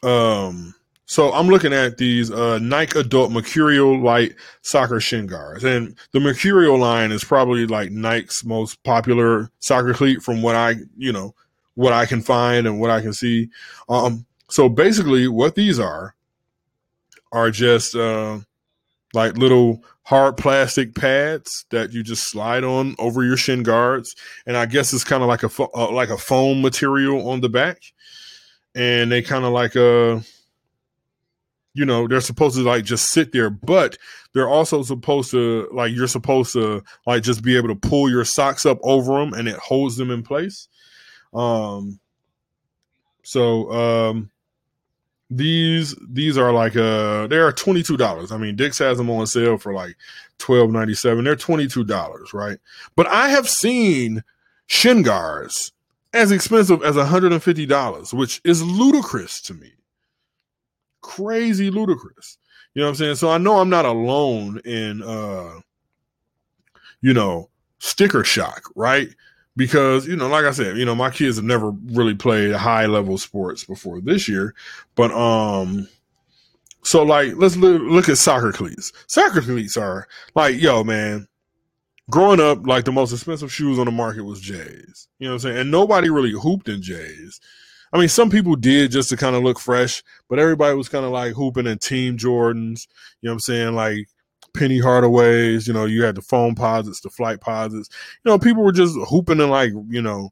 Um 0.04 0.76
so 1.08 1.32
I'm 1.34 1.48
looking 1.48 1.72
at 1.72 1.98
these 1.98 2.32
uh, 2.32 2.58
Nike 2.58 3.00
Adult 3.00 3.32
Mercurial 3.32 4.02
Light 4.02 4.34
soccer 4.64 5.00
shin 5.00 5.28
guards, 5.28 5.64
and 5.64 5.96
the 6.14 6.20
Mercurial 6.20 6.80
line 6.80 7.12
is 7.12 7.24
probably 7.24 7.68
like 7.68 7.92
Nike's 7.92 8.44
most 8.44 8.84
popular 8.84 9.52
soccer 9.60 9.94
cleat 9.94 10.24
from 10.24 10.42
what 10.42 10.56
I, 10.56 10.76
you 10.98 11.14
know, 11.14 11.36
what 11.76 11.94
I 11.94 12.08
can 12.08 12.22
find 12.22 12.66
and 12.66 12.80
what 12.80 12.90
I 12.90 13.02
can 13.02 13.14
see. 13.14 13.50
Um, 13.88 14.26
so 14.50 14.70
basically, 14.70 15.28
what 15.28 15.56
these 15.56 15.80
are 15.80 16.16
are 17.32 17.52
just 17.52 17.96
uh, 17.96 18.40
like 19.14 19.38
little 19.38 19.84
hard 20.04 20.38
plastic 20.38 20.94
pads 20.96 21.66
that 21.72 21.92
you 21.92 22.04
just 22.04 22.30
slide 22.30 22.64
on 22.64 22.96
over 23.00 23.24
your 23.24 23.38
shin 23.38 23.64
guards, 23.64 24.16
and 24.46 24.56
I 24.56 24.66
guess 24.66 24.94
it's 24.94 25.04
kind 25.04 25.24
of 25.24 25.30
like 25.30 25.44
a 25.44 25.50
fo- 25.50 25.72
uh, 25.74 25.92
like 25.92 26.10
a 26.10 26.18
foam 26.18 26.62
material 26.62 27.30
on 27.30 27.42
the 27.42 27.50
back, 27.50 27.82
and 28.76 29.12
they 29.12 29.22
kind 29.22 29.46
of 29.46 29.52
like 29.52 29.76
a 29.76 30.24
you 31.74 31.86
know 31.86 32.08
they're 32.08 32.22
supposed 32.22 32.56
to 32.56 32.64
like 32.64 32.86
just 32.86 33.08
sit 33.08 33.32
there. 33.32 33.50
But 33.50 33.98
they're 34.34 34.50
also 34.50 34.84
supposed 34.84 35.32
to 35.32 35.70
like 35.72 35.94
you're 35.94 36.08
supposed 36.08 36.54
to 36.54 36.84
like 37.08 37.24
just 37.24 37.44
be 37.44 37.58
able 37.58 37.70
to 37.70 37.76
pull 37.76 38.10
your 38.10 38.26
socks 38.26 38.66
up 38.66 38.80
over 38.84 39.20
them 39.20 39.34
and 39.34 39.48
it 39.48 39.58
holds 39.58 39.96
them 39.96 40.12
in 40.12 40.24
place. 40.24 40.68
Um 41.34 42.00
so 43.24 43.72
um 43.72 44.30
these 45.30 45.96
these 46.08 46.38
are 46.38 46.52
like 46.52 46.76
uh 46.76 47.26
they 47.28 47.38
are 47.38 47.52
$22 47.52 48.32
i 48.32 48.38
mean 48.38 48.56
dix 48.56 48.78
has 48.78 48.98
them 48.98 49.10
on 49.10 49.26
sale 49.26 49.58
for 49.58 49.74
like 49.74 49.96
$12.97 50.38 51.24
they're 51.24 51.36
$22 51.36 52.34
right 52.34 52.60
but 52.96 53.08
i 53.08 53.30
have 53.30 53.50
seen 53.50 54.24
shin 54.68 55.02
guards 55.02 55.72
as 56.14 56.32
expensive 56.32 56.84
as 56.84 56.96
$150 56.96 58.14
which 58.14 58.40
is 58.44 58.62
ludicrous 58.62 59.42
to 59.42 59.56
me 59.56 59.72
crazy 61.06 61.70
ludicrous. 61.70 62.38
You 62.74 62.82
know 62.82 62.88
what 62.88 62.90
I'm 62.90 62.96
saying? 62.96 63.16
So 63.16 63.30
I 63.30 63.38
know 63.38 63.60
I'm 63.60 63.70
not 63.70 63.86
alone 63.86 64.60
in 64.66 65.04
uh 65.04 65.60
you 67.02 67.14
know, 67.14 67.50
sticker 67.78 68.24
shock, 68.24 68.64
right? 68.76 69.10
Because, 69.58 70.06
you 70.06 70.16
know, 70.16 70.28
like 70.28 70.46
I 70.46 70.52
said, 70.52 70.78
you 70.78 70.86
know, 70.86 70.96
my 70.96 71.10
kids 71.10 71.38
have 71.38 71.46
never 71.46 71.72
really 71.72 72.14
played 72.14 72.54
high 72.54 72.88
level 72.88 73.18
sports 73.18 73.64
before 73.64 74.02
this 74.02 74.28
year, 74.28 74.54
but 74.96 75.12
um 75.12 75.88
so 76.84 77.04
like 77.04 77.34
let's 77.38 77.56
look, 77.58 77.82
look 77.82 78.10
at 78.10 78.18
soccer 78.18 78.52
cleats. 78.52 78.92
Soccer 79.08 79.42
cleats 79.42 79.78
are 79.78 80.08
like, 80.36 80.60
yo, 80.60 80.84
man, 80.84 81.28
growing 82.10 82.40
up, 82.40 82.68
like 82.68 82.86
the 82.86 82.92
most 82.92 83.12
expensive 83.12 83.52
shoes 83.52 83.80
on 83.80 83.86
the 83.86 83.92
market 83.92 84.24
was 84.24 84.42
J's. 84.42 85.08
You 85.20 85.28
know 85.28 85.32
what 85.32 85.34
I'm 85.36 85.40
saying? 85.40 85.58
And 85.58 85.72
nobody 85.72 86.10
really 86.10 86.32
hooped 86.32 86.70
in 86.70 86.82
J's. 86.82 87.40
I 87.94 87.98
mean, 87.98 88.10
some 88.10 88.30
people 88.30 88.56
did 88.56 88.92
just 88.92 89.10
to 89.10 89.18
kind 89.18 89.36
of 89.36 89.44
look 89.44 89.60
fresh, 89.60 90.04
but 90.30 90.38
everybody 90.38 90.76
was 90.76 90.90
kind 90.90 91.06
of 91.06 91.12
like 91.12 91.34
hooping 91.34 91.66
in 91.66 91.78
Team 91.78 92.18
Jordans. 92.18 92.88
You 93.22 93.28
know 93.28 93.32
what 93.32 93.34
I'm 93.34 93.40
saying? 93.40 93.76
Like 93.76 94.10
Penny 94.56 94.80
Hardaways. 94.80 95.68
You 95.68 95.74
know, 95.74 95.86
you 95.86 96.04
had 96.04 96.16
the 96.16 96.22
Foamposites, 96.22 97.02
the 97.02 97.10
flight 97.10 97.42
posits. 97.42 97.90
You 98.24 98.32
know, 98.32 98.40
people 98.40 98.64
were 98.64 98.72
just 98.72 98.96
hooping 99.10 99.40
in 99.40 99.50
like 99.50 99.72
you 99.90 100.02
know. 100.02 100.32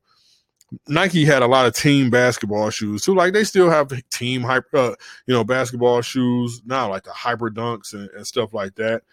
Nike 0.88 1.24
had 1.24 1.44
a 1.44 1.48
lot 1.48 1.68
of 1.68 1.76
team 1.76 2.10
basketball 2.10 2.72
shoes 2.72 3.04
too. 3.04 3.14
Like 3.14 3.34
they 3.34 3.44
still 3.44 3.70
have 3.70 3.92
team 4.10 4.42
hyper, 4.42 4.76
uh, 4.76 4.96
you 5.28 5.34
know, 5.36 5.44
basketball 5.44 6.02
shoes 6.02 6.64
now, 6.66 6.90
like 6.90 7.04
the 7.04 7.12
hyper 7.12 7.52
dunks 7.52 7.94
and, 7.94 8.10
and 8.10 8.26
stuff 8.26 8.56
like 8.56 8.74
that. 8.76 9.04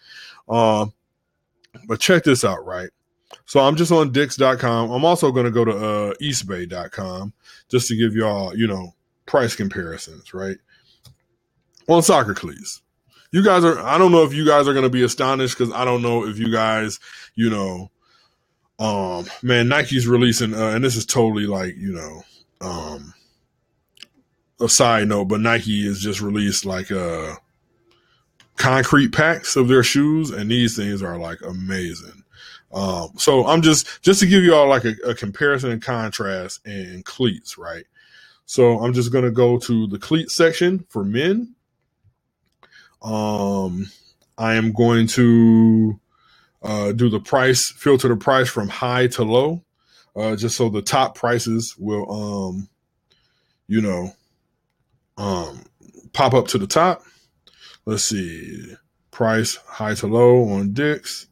Um, 0.49 0.91
but 1.87 1.99
check 1.99 2.23
this 2.23 2.43
out, 2.43 2.65
right? 2.65 2.89
So 3.45 3.59
I'm 3.59 3.75
just 3.75 3.91
on 3.91 4.11
Dicks.com. 4.11 4.91
I'm 4.91 5.05
also 5.05 5.31
going 5.31 5.45
to 5.45 5.51
go 5.51 5.65
to 5.65 5.71
uh, 5.71 6.13
Eastbay.com 6.21 7.33
just 7.69 7.87
to 7.87 7.95
give 7.95 8.15
y'all, 8.15 8.55
you 8.55 8.67
know, 8.67 8.95
price 9.25 9.55
comparisons, 9.55 10.33
right? 10.33 10.57
On 11.87 12.01
soccer 12.01 12.33
cleats. 12.33 12.81
You 13.31 13.43
guys 13.43 13.63
are, 13.63 13.79
I 13.79 13.97
don't 13.97 14.11
know 14.11 14.23
if 14.23 14.33
you 14.33 14.45
guys 14.45 14.67
are 14.67 14.73
going 14.73 14.83
to 14.83 14.89
be 14.89 15.03
astonished 15.03 15.57
because 15.57 15.73
I 15.73 15.85
don't 15.85 16.01
know 16.01 16.25
if 16.25 16.37
you 16.37 16.51
guys, 16.51 16.99
you 17.35 17.49
know, 17.49 17.89
um, 18.77 19.25
man, 19.41 19.67
Nike's 19.67 20.07
releasing, 20.07 20.53
uh, 20.53 20.69
and 20.69 20.83
this 20.83 20.95
is 20.95 21.05
totally 21.05 21.45
like, 21.45 21.75
you 21.77 21.93
know, 21.93 22.23
um, 22.61 23.13
a 24.61 24.69
side 24.69 25.07
note, 25.07 25.25
but 25.25 25.39
Nike 25.39 25.85
has 25.85 25.99
just 25.99 26.21
released 26.21 26.65
like 26.65 26.91
uh 26.91 27.35
concrete 28.57 29.11
packs 29.11 29.55
of 29.55 29.67
their 29.67 29.83
shoes, 29.83 30.29
and 30.29 30.49
these 30.49 30.75
things 30.75 31.01
are 31.01 31.17
like 31.17 31.41
amazing. 31.41 32.23
Um, 32.73 33.09
so 33.17 33.45
I'm 33.47 33.61
just 33.61 34.01
just 34.01 34.19
to 34.21 34.27
give 34.27 34.43
you 34.43 34.53
all 34.53 34.67
like 34.67 34.85
a, 34.85 34.93
a 35.05 35.15
comparison 35.15 35.71
and 35.71 35.81
contrast 35.81 36.65
in 36.65 37.01
cleats, 37.03 37.57
right? 37.57 37.85
So 38.45 38.79
I'm 38.79 38.93
just 38.93 39.11
gonna 39.11 39.31
go 39.31 39.57
to 39.57 39.87
the 39.87 39.99
cleat 39.99 40.29
section 40.29 40.85
for 40.89 41.03
men. 41.03 41.55
Um, 43.01 43.89
I 44.37 44.55
am 44.55 44.71
going 44.71 45.07
to 45.07 45.99
uh, 46.61 46.91
do 46.91 47.09
the 47.09 47.19
price, 47.19 47.71
filter 47.71 48.07
the 48.07 48.15
price 48.15 48.49
from 48.49 48.69
high 48.69 49.07
to 49.07 49.23
low, 49.23 49.63
uh, 50.15 50.35
just 50.35 50.57
so 50.57 50.69
the 50.69 50.81
top 50.81 51.15
prices 51.15 51.75
will, 51.77 52.11
um, 52.11 52.69
you 53.67 53.81
know, 53.81 54.13
um, 55.17 55.63
pop 56.13 56.33
up 56.33 56.47
to 56.49 56.57
the 56.57 56.67
top. 56.67 57.03
Let's 57.85 58.03
see, 58.03 58.75
price 59.09 59.55
high 59.55 59.95
to 59.95 60.07
low 60.07 60.49
on 60.49 60.73
Dix, 60.73 61.27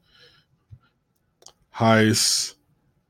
highest 1.69 2.55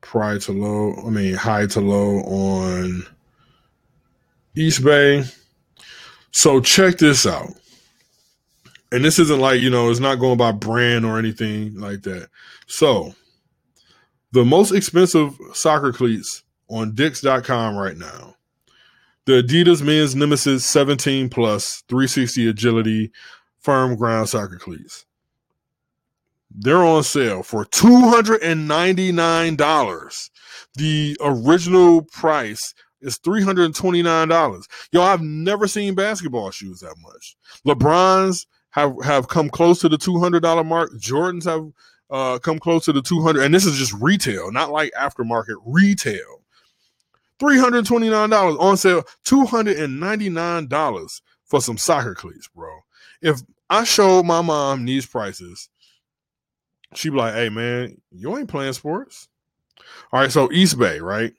price 0.00 0.46
to 0.46 0.52
low. 0.52 0.94
I 1.06 1.10
mean, 1.10 1.34
high 1.34 1.66
to 1.66 1.80
low 1.80 2.20
on 2.20 3.06
East 4.54 4.84
Bay. 4.84 5.24
So 6.32 6.60
check 6.60 6.98
this 6.98 7.26
out 7.26 7.59
and 8.92 9.04
this 9.04 9.18
isn't 9.18 9.40
like 9.40 9.60
you 9.60 9.70
know 9.70 9.90
it's 9.90 10.00
not 10.00 10.16
going 10.16 10.38
by 10.38 10.52
brand 10.52 11.04
or 11.04 11.18
anything 11.18 11.78
like 11.78 12.02
that. 12.02 12.28
So 12.66 13.14
the 14.32 14.44
most 14.44 14.72
expensive 14.72 15.36
soccer 15.52 15.92
cleats 15.92 16.44
on 16.68 16.94
dicks.com 16.94 17.76
right 17.76 17.96
now 17.96 18.36
the 19.26 19.42
adidas 19.42 19.82
men's 19.82 20.16
nemesis 20.16 20.64
17 20.64 21.28
plus 21.28 21.82
360 21.88 22.48
agility 22.48 23.12
firm 23.60 23.94
ground 23.96 24.28
soccer 24.28 24.58
cleats. 24.58 25.06
They're 26.50 26.84
on 26.84 27.04
sale 27.04 27.44
for 27.44 27.64
$299 27.66 30.30
the 30.74 31.16
original 31.20 32.02
price 32.02 32.74
is 33.00 33.18
$329 33.18 34.66
yo 34.92 35.00
i've 35.00 35.22
never 35.22 35.66
seen 35.66 35.94
basketball 35.94 36.50
shoes 36.50 36.80
that 36.80 36.94
much. 37.00 37.34
Lebron's 37.66 38.46
have 38.70 38.94
have 39.02 39.28
come 39.28 39.48
close 39.50 39.80
to 39.80 39.88
the 39.88 39.98
two 39.98 40.18
hundred 40.18 40.42
dollar 40.42 40.64
mark. 40.64 40.92
Jordans 40.94 41.44
have 41.44 41.70
uh, 42.10 42.38
come 42.38 42.58
close 42.58 42.84
to 42.84 42.92
the 42.92 43.02
two 43.02 43.22
hundred, 43.22 43.44
and 43.44 43.54
this 43.54 43.66
is 43.66 43.78
just 43.78 43.92
retail, 44.00 44.50
not 44.52 44.70
like 44.70 44.92
aftermarket 44.98 45.56
retail. 45.64 46.42
Three 47.38 47.58
hundred 47.58 47.86
twenty 47.86 48.10
nine 48.10 48.30
dollars 48.30 48.56
on 48.58 48.76
sale, 48.76 49.04
two 49.24 49.44
hundred 49.46 49.78
and 49.78 49.98
ninety 49.98 50.28
nine 50.28 50.66
dollars 50.66 51.22
for 51.44 51.60
some 51.60 51.78
soccer 51.78 52.14
cleats, 52.14 52.48
bro. 52.54 52.70
If 53.22 53.40
I 53.68 53.84
showed 53.84 54.24
my 54.26 54.42
mom 54.42 54.84
these 54.84 55.06
prices. 55.06 55.68
she'd 56.94 57.10
be 57.10 57.16
like, 57.16 57.34
"Hey 57.34 57.48
man, 57.48 58.00
you 58.10 58.36
ain't 58.36 58.48
playing 58.48 58.72
sports." 58.72 59.28
All 60.12 60.20
right, 60.20 60.30
so 60.32 60.50
East 60.52 60.78
Bay, 60.78 60.98
right? 60.98 61.32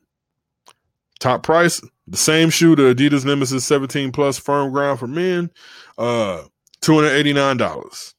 Top 1.20 1.44
price, 1.44 1.82
the 2.08 2.18
same 2.18 2.50
shoe, 2.50 2.76
the 2.76 2.96
Adidas 2.96 3.26
Nemesis 3.26 3.66
17 3.66 4.12
Plus 4.12 4.40
firm 4.40 4.72
ground 4.72 5.00
for 5.00 5.08
men, 5.08 5.52
uh, 5.98 6.44
$289. 6.82 8.14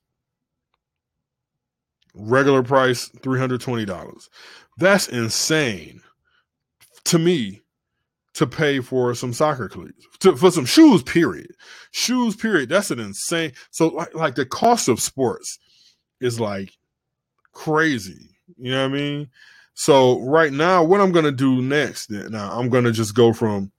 Regular 2.15 2.63
price, 2.63 3.09
$320. 3.09 4.29
That's 4.79 5.09
insane 5.09 6.03
to 7.05 7.19
me 7.19 7.63
to 8.35 8.47
pay 8.47 8.81
for 8.81 9.15
some 9.15 9.33
soccer 9.33 9.69
cleats, 9.69 10.07
to, 10.21 10.37
for 10.37 10.51
some 10.51 10.65
shoes, 10.65 11.03
period. 11.03 11.51
Shoes, 11.91 12.35
period. 12.37 12.69
That's 12.69 12.91
an 12.91 12.99
insane. 12.99 13.53
So, 13.71 13.89
like, 13.89 14.15
like 14.15 14.35
the 14.35 14.47
cost 14.47 14.89
of 14.89 15.01
sports 15.01 15.59
is 16.21 16.41
like 16.41 16.73
crazy. 17.53 18.31
You 18.57 18.71
know 18.71 18.81
what 18.81 18.95
I 18.95 18.95
mean? 18.95 19.31
So 19.75 20.21
right 20.21 20.53
now, 20.53 20.85
what 20.85 21.01
I'm 21.01 21.13
gonna 21.13 21.33
do 21.33 21.63
next, 21.63 22.11
now 22.11 22.59
I'm 22.59 22.69
gonna 22.69 22.93
just 22.93 23.15
go 23.15 23.33
from 23.33 23.72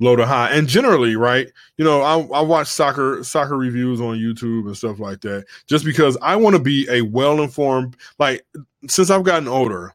low 0.00 0.16
to 0.16 0.26
high. 0.26 0.50
And 0.50 0.68
generally, 0.68 1.16
right, 1.16 1.50
you 1.76 1.84
know, 1.84 2.02
I, 2.02 2.18
I 2.38 2.40
watch 2.42 2.68
soccer 2.68 3.22
soccer 3.24 3.56
reviews 3.56 4.00
on 4.00 4.18
YouTube 4.18 4.66
and 4.66 4.76
stuff 4.76 4.98
like 5.00 5.20
that, 5.22 5.46
just 5.66 5.84
because 5.84 6.16
I 6.22 6.36
want 6.36 6.56
to 6.56 6.62
be 6.62 6.86
a 6.90 7.02
well 7.02 7.42
informed. 7.42 7.96
Like 8.18 8.44
since 8.88 9.10
I've 9.10 9.24
gotten 9.24 9.48
older, 9.48 9.94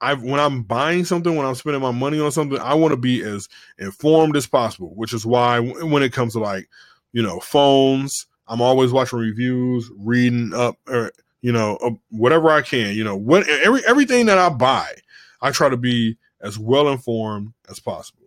I 0.00 0.14
when 0.14 0.40
I'm 0.40 0.62
buying 0.62 1.04
something, 1.04 1.36
when 1.36 1.46
I'm 1.46 1.54
spending 1.54 1.82
my 1.82 1.90
money 1.90 2.20
on 2.20 2.32
something, 2.32 2.58
I 2.58 2.74
want 2.74 2.92
to 2.92 2.98
be 2.98 3.22
as 3.22 3.48
informed 3.78 4.36
as 4.36 4.46
possible. 4.46 4.94
Which 4.94 5.12
is 5.12 5.26
why 5.26 5.60
when 5.60 6.02
it 6.02 6.12
comes 6.12 6.32
to 6.32 6.40
like, 6.40 6.68
you 7.12 7.22
know, 7.22 7.40
phones, 7.40 8.26
I'm 8.48 8.62
always 8.62 8.92
watching 8.92 9.18
reviews, 9.18 9.90
reading 9.96 10.52
up, 10.54 10.78
or 10.88 11.12
you 11.42 11.52
know, 11.52 11.98
whatever 12.10 12.50
I 12.50 12.62
can, 12.62 12.94
you 12.94 13.04
know, 13.04 13.16
what 13.16 13.48
every 13.48 13.84
everything 13.86 14.26
that 14.26 14.38
I 14.38 14.48
buy, 14.48 14.88
I 15.40 15.50
try 15.50 15.68
to 15.68 15.76
be 15.76 16.16
as 16.40 16.58
well 16.58 16.88
informed 16.88 17.52
as 17.68 17.78
possible. 17.78 18.21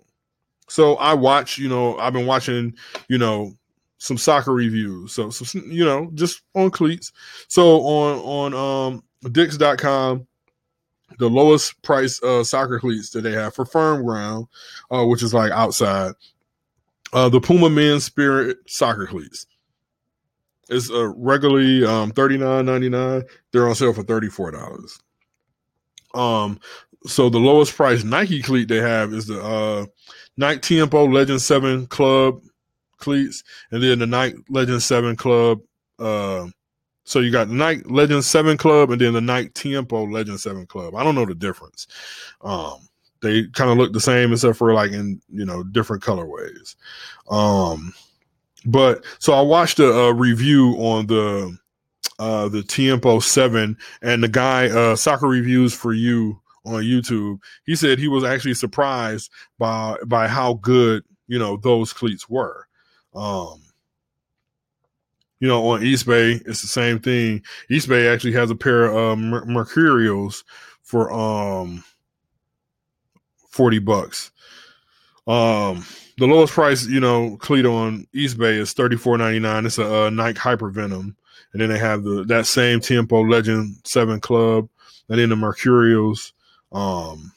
So 0.67 0.95
I 0.95 1.13
watch, 1.13 1.57
you 1.57 1.69
know, 1.69 1.97
I've 1.97 2.13
been 2.13 2.25
watching, 2.25 2.75
you 3.07 3.17
know, 3.17 3.53
some 3.97 4.17
soccer 4.17 4.53
reviews. 4.53 5.13
So, 5.13 5.29
so 5.29 5.59
you 5.59 5.85
know, 5.85 6.09
just 6.13 6.41
on 6.53 6.71
cleats. 6.71 7.11
So 7.47 7.81
on 7.81 8.53
on 8.53 8.93
um 8.93 9.03
Dicks.com, 9.31 10.27
the 11.17 11.29
lowest 11.29 11.81
price 11.81 12.21
uh 12.21 12.43
soccer 12.43 12.79
cleats 12.79 13.11
that 13.11 13.21
they 13.21 13.31
have 13.31 13.55
for 13.55 13.65
firm 13.65 14.03
ground, 14.03 14.47
uh, 14.91 15.05
which 15.05 15.23
is 15.23 15.33
like 15.33 15.51
outside. 15.51 16.13
Uh, 17.13 17.29
the 17.29 17.39
Puma 17.39 17.69
Men's 17.69 18.03
Spirit 18.03 18.57
soccer 18.67 19.07
cleats. 19.07 19.45
It's 20.69 20.89
uh, 20.91 21.13
regularly 21.15 21.85
um, 21.85 22.11
thirty 22.11 22.37
nine 22.37 22.65
ninety 22.65 22.89
nine. 22.89 23.23
They're 23.51 23.67
on 23.67 23.75
sale 23.75 23.93
for 23.93 24.03
thirty 24.03 24.29
four 24.29 24.51
dollars. 24.51 24.99
Um, 26.13 26.59
so 27.07 27.29
the 27.29 27.39
lowest 27.39 27.75
price 27.75 28.03
Nike 28.03 28.41
cleat 28.41 28.67
they 28.67 28.77
have 28.77 29.13
is 29.13 29.27
the 29.27 29.41
uh, 29.41 29.85
Nike 30.37 30.59
Tiempo 30.59 31.05
Legend 31.05 31.41
Seven 31.41 31.87
Club 31.87 32.41
cleats, 32.97 33.43
and 33.71 33.81
then 33.81 33.99
the 33.99 34.07
Nike 34.07 34.37
Legend 34.49 34.81
Seven 34.81 35.15
Club. 35.15 35.61
Uh, 35.99 36.47
so 37.03 37.19
you 37.19 37.31
got 37.31 37.49
Nike 37.49 37.83
Legend 37.85 38.23
Seven 38.25 38.57
Club, 38.57 38.91
and 38.91 38.99
then 38.99 39.13
the 39.13 39.21
Nike 39.21 39.49
Tiempo 39.49 40.05
Legend 40.05 40.39
Seven 40.39 40.65
Club. 40.65 40.95
I 40.95 41.03
don't 41.03 41.15
know 41.15 41.25
the 41.25 41.35
difference. 41.35 41.87
Um, 42.41 42.87
they 43.21 43.43
kind 43.47 43.71
of 43.71 43.77
look 43.77 43.93
the 43.93 43.99
same 43.99 44.33
except 44.33 44.57
for 44.57 44.73
like 44.73 44.91
in 44.91 45.21
you 45.29 45.45
know 45.45 45.63
different 45.63 46.03
colorways. 46.03 46.75
Um, 47.29 47.93
but 48.65 49.05
so 49.19 49.33
I 49.33 49.41
watched 49.41 49.79
a, 49.79 49.91
a 49.91 50.13
review 50.13 50.75
on 50.77 51.07
the 51.07 51.57
uh 52.17 52.47
the 52.47 52.63
Tiempo 52.63 53.19
7 53.19 53.77
and 54.01 54.23
the 54.23 54.29
guy 54.29 54.67
uh 54.69 54.95
soccer 54.95 55.27
reviews 55.27 55.73
for 55.73 55.91
you 55.91 56.39
on 56.65 56.83
YouTube. 56.83 57.39
He 57.65 57.75
said 57.75 57.99
he 57.99 58.07
was 58.07 58.23
actually 58.23 58.53
surprised 58.53 59.31
by 59.57 59.97
by 60.05 60.27
how 60.27 60.55
good, 60.55 61.03
you 61.27 61.39
know, 61.39 61.57
those 61.57 61.93
cleats 61.93 62.29
were. 62.29 62.67
Um 63.13 63.61
you 65.39 65.47
know, 65.49 65.67
on 65.67 65.81
Eastbay, 65.81 66.41
it's 66.47 66.61
the 66.61 66.67
same 66.67 66.99
thing. 66.99 67.43
Eastbay 67.69 68.11
actually 68.11 68.31
has 68.33 68.49
a 68.49 68.55
pair 68.55 68.85
of 68.85 68.95
um, 68.95 69.29
Mercurials 69.29 70.43
for 70.81 71.11
um 71.11 71.83
40 73.49 73.79
bucks. 73.79 74.31
Um 75.27 75.85
the 76.17 76.27
lowest 76.27 76.53
price, 76.53 76.85
you 76.87 76.99
know, 76.99 77.37
cleat 77.37 77.65
on 77.65 78.07
Eastbay 78.15 78.57
is 78.57 78.73
thirty 78.73 78.95
four 78.95 79.17
ninety 79.17 79.39
nine. 79.39 79.65
It's 79.65 79.77
a, 79.77 80.05
a 80.05 80.11
Nike 80.11 80.39
Hypervenom, 80.39 81.15
and 81.53 81.61
then 81.61 81.69
they 81.69 81.77
have 81.77 82.03
the 82.03 82.23
that 82.25 82.45
same 82.45 82.79
Tiempo 82.79 83.21
Legend 83.21 83.75
Seven 83.83 84.19
Club, 84.19 84.69
and 85.09 85.19
then 85.19 85.29
the 85.29 85.35
Mercurials. 85.35 86.33
Um, 86.71 87.31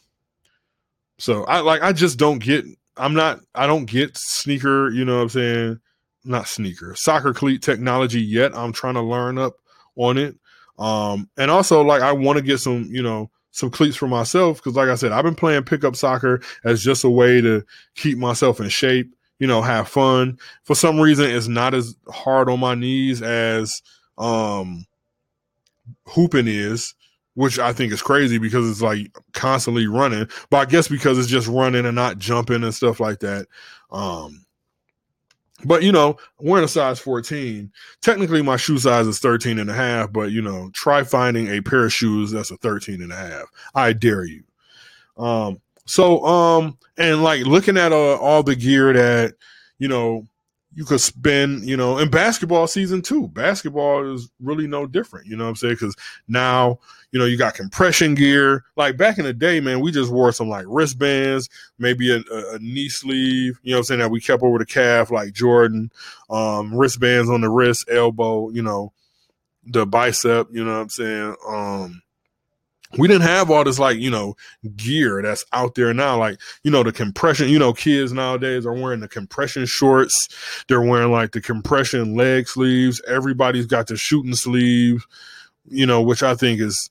so 1.19 1.45
I 1.45 1.61
like 1.61 1.83
I 1.83 1.93
just 1.93 2.19
don't 2.19 2.39
get. 2.39 2.65
I'm 2.97 3.15
not. 3.15 3.41
I 3.55 3.67
don't 3.67 3.87
get 3.87 4.17
sneaker. 4.17 4.91
You 4.91 5.05
know 5.05 5.17
what 5.17 5.23
I'm 5.23 5.29
saying? 5.29 5.81
Not 6.25 6.49
sneaker, 6.49 6.95
soccer 6.95 7.33
cleat 7.33 7.63
technology 7.63 8.21
yet. 8.21 8.57
I'm 8.57 8.73
trying 8.73 8.95
to 8.95 9.03
learn 9.03 9.39
up 9.39 9.55
on 9.97 10.19
it. 10.19 10.37
Um, 10.79 11.29
and 11.37 11.51
also 11.51 11.83
like 11.83 12.03
I 12.03 12.13
want 12.13 12.39
to 12.39 12.45
get 12.45 12.59
some, 12.59 12.85
you 12.91 13.03
know, 13.03 13.31
some 13.51 13.71
cleats 13.71 13.97
for 13.97 14.07
myself 14.07 14.59
because, 14.59 14.77
like 14.77 14.89
I 14.89 14.95
said, 14.95 15.13
I've 15.13 15.25
been 15.25 15.35
playing 15.35 15.65
pickup 15.65 15.97
soccer 15.97 16.41
as 16.65 16.83
just 16.83 17.05
a 17.05 17.11
way 17.11 17.41
to 17.41 17.65
keep 17.97 18.19
myself 18.19 18.61
in 18.61 18.69
shape, 18.69 19.13
you 19.39 19.47
know, 19.47 19.63
have 19.63 19.89
fun. 19.89 20.39
For 20.65 20.75
some 20.75 21.01
reason, 21.01 21.31
it's 21.31 21.49
not 21.49 21.75
as 21.75 21.97
hard 22.09 22.49
on 22.49 22.61
my 22.61 22.75
knees 22.75 23.21
as 23.23 23.83
um, 24.17 24.87
hooping 26.07 26.47
is, 26.47 26.95
which 27.39 27.61
I 27.61 27.73
think 27.73 27.93
is 27.93 28.03
crazy 28.03 28.37
because 28.39 28.69
it's 28.69 28.83
like 28.83 29.17
constantly 29.33 29.87
running. 29.87 30.29
But 30.51 30.57
I 30.57 30.65
guess 30.65 30.89
because 30.89 31.21
it's 31.21 31.29
just 31.29 31.47
running 31.47 31.87
and 31.87 31.95
not 31.95 32.19
jumping 32.19 32.65
and 32.65 32.75
stuff 32.75 32.99
like 32.99 33.21
that. 33.21 33.47
Um, 33.93 34.45
but 35.65 35.85
you 35.85 35.93
know, 35.93 36.17
wearing 36.41 36.65
a 36.65 36.69
size 36.69 36.99
14, 36.99 37.71
technically 38.01 38.43
my 38.43 38.57
shoe 38.57 38.79
size 38.79 39.07
is 39.07 39.21
13 39.21 39.61
and 39.61 39.71
a 39.71 39.73
half, 39.73 40.13
but 40.13 40.33
you 40.33 40.43
know, 40.43 40.69
try 40.73 41.05
finding 41.05 41.47
a 41.47 41.61
pair 41.61 41.85
of 41.85 41.93
shoes 41.93 42.33
that's 42.33 42.51
a 42.51 42.57
13 42.57 43.03
and 43.03 43.13
a 43.13 43.17
half. 43.17 43.45
I 43.73 43.93
dare 43.93 44.25
you. 44.25 44.43
Um, 45.17 45.61
so, 45.87 46.25
um, 46.27 46.77
and 46.97 47.23
like 47.23 47.47
looking 47.47 47.79
at 47.79 47.93
uh, 47.93 48.17
all 48.17 48.43
the 48.43 48.57
gear 48.57 48.93
that, 48.93 49.35
you 49.79 49.87
know, 49.87 50.27
you 50.75 50.85
could 50.85 51.01
spend, 51.01 51.69
you 51.69 51.77
know, 51.77 51.99
in 51.99 52.11
basketball 52.11 52.67
season 52.67 53.03
too. 53.03 53.29
Basketball 53.29 54.13
is 54.13 54.29
really 54.41 54.67
no 54.67 54.87
different, 54.87 55.27
you 55.27 55.37
know 55.37 55.45
what 55.45 55.51
I'm 55.51 55.57
saying? 55.57 55.75
Because 55.75 55.97
now, 56.29 56.79
you 57.13 57.19
know, 57.19 57.25
you 57.25 57.39
got 57.39 57.55
compression 57.55 58.15
gear. 58.15 58.65
Like 58.77 58.97
back 58.97 59.19
in 59.19 59.25
the 59.25 59.33
day, 59.33 59.61
man, 59.61 59.81
we 59.81 59.91
just 59.91 60.13
wore 60.13 60.33
some 60.33 60.49
like 60.49 60.67
wristbands, 60.69 61.49
maybe 61.79 62.13
a, 62.13 62.19
a 62.31 62.59
knee 62.59 62.89
sleeve, 62.89 63.59
you 63.63 63.73
know 63.73 63.79
what 63.79 63.81
I'm 63.81 63.85
saying, 63.85 64.01
that 64.01 64.11
we 64.11 64.21
kept 64.21 64.43
over 64.43 64.59
the 64.59 64.67
calf, 64.67 65.11
like 65.11 65.33
Jordan, 65.33 65.91
um, 66.31 66.75
wristbands 66.75 67.31
on 67.31 67.41
the 67.41 67.51
wrist, 67.51 67.89
elbow, 67.91 68.51
you 68.51 68.63
know, 68.63 68.93
the 69.65 69.87
bicep, 69.87 70.49
you 70.51 70.65
know 70.65 70.75
what 70.75 70.83
I'm 70.83 70.89
saying? 70.89 71.35
Um, 71.47 72.03
we 72.97 73.07
didn't 73.07 73.23
have 73.23 73.51
all 73.51 73.65
this 73.65 73.79
like 73.79 73.99
you 73.99 74.11
know 74.11 74.35
gear 74.77 75.21
that's 75.21 75.45
out 75.53 75.75
there 75.75 75.93
now 75.93 76.19
like 76.19 76.41
you 76.63 76.71
know 76.71 76.83
the 76.83 76.93
compression 76.93 77.49
you 77.49 77.59
know 77.59 77.73
kids 77.73 78.13
nowadays 78.13 78.65
are 78.65 78.73
wearing 78.73 79.01
the 79.01 79.09
compression 79.09 79.67
shorts 79.67 80.29
they're 80.69 80.81
wearing 80.81 81.13
like 81.13 81.33
the 81.33 81.41
compression 81.41 82.15
leg 82.17 82.49
sleeves 82.49 83.03
everybody's 83.07 83.67
got 83.67 83.87
the 83.89 83.97
shooting 83.97 84.35
sleeve 84.35 85.07
you 85.71 85.87
know 85.87 86.03
which 86.03 86.23
i 86.23 86.35
think 86.35 86.61
is 86.61 86.91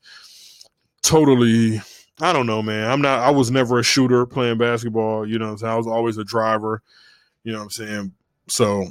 totally 1.01 1.81
i 2.19 2.33
don't 2.33 2.47
know 2.47 2.61
man 2.61 2.89
i'm 2.89 3.01
not 3.01 3.19
i 3.19 3.29
was 3.29 3.51
never 3.51 3.79
a 3.79 3.83
shooter 3.83 4.25
playing 4.25 4.57
basketball 4.57 5.27
you 5.27 5.39
know 5.39 5.55
i 5.63 5.75
was 5.75 5.87
always 5.87 6.17
a 6.17 6.23
driver 6.23 6.81
you 7.43 7.51
know 7.51 7.59
what 7.59 7.65
i'm 7.65 7.69
saying 7.69 8.11
so 8.47 8.87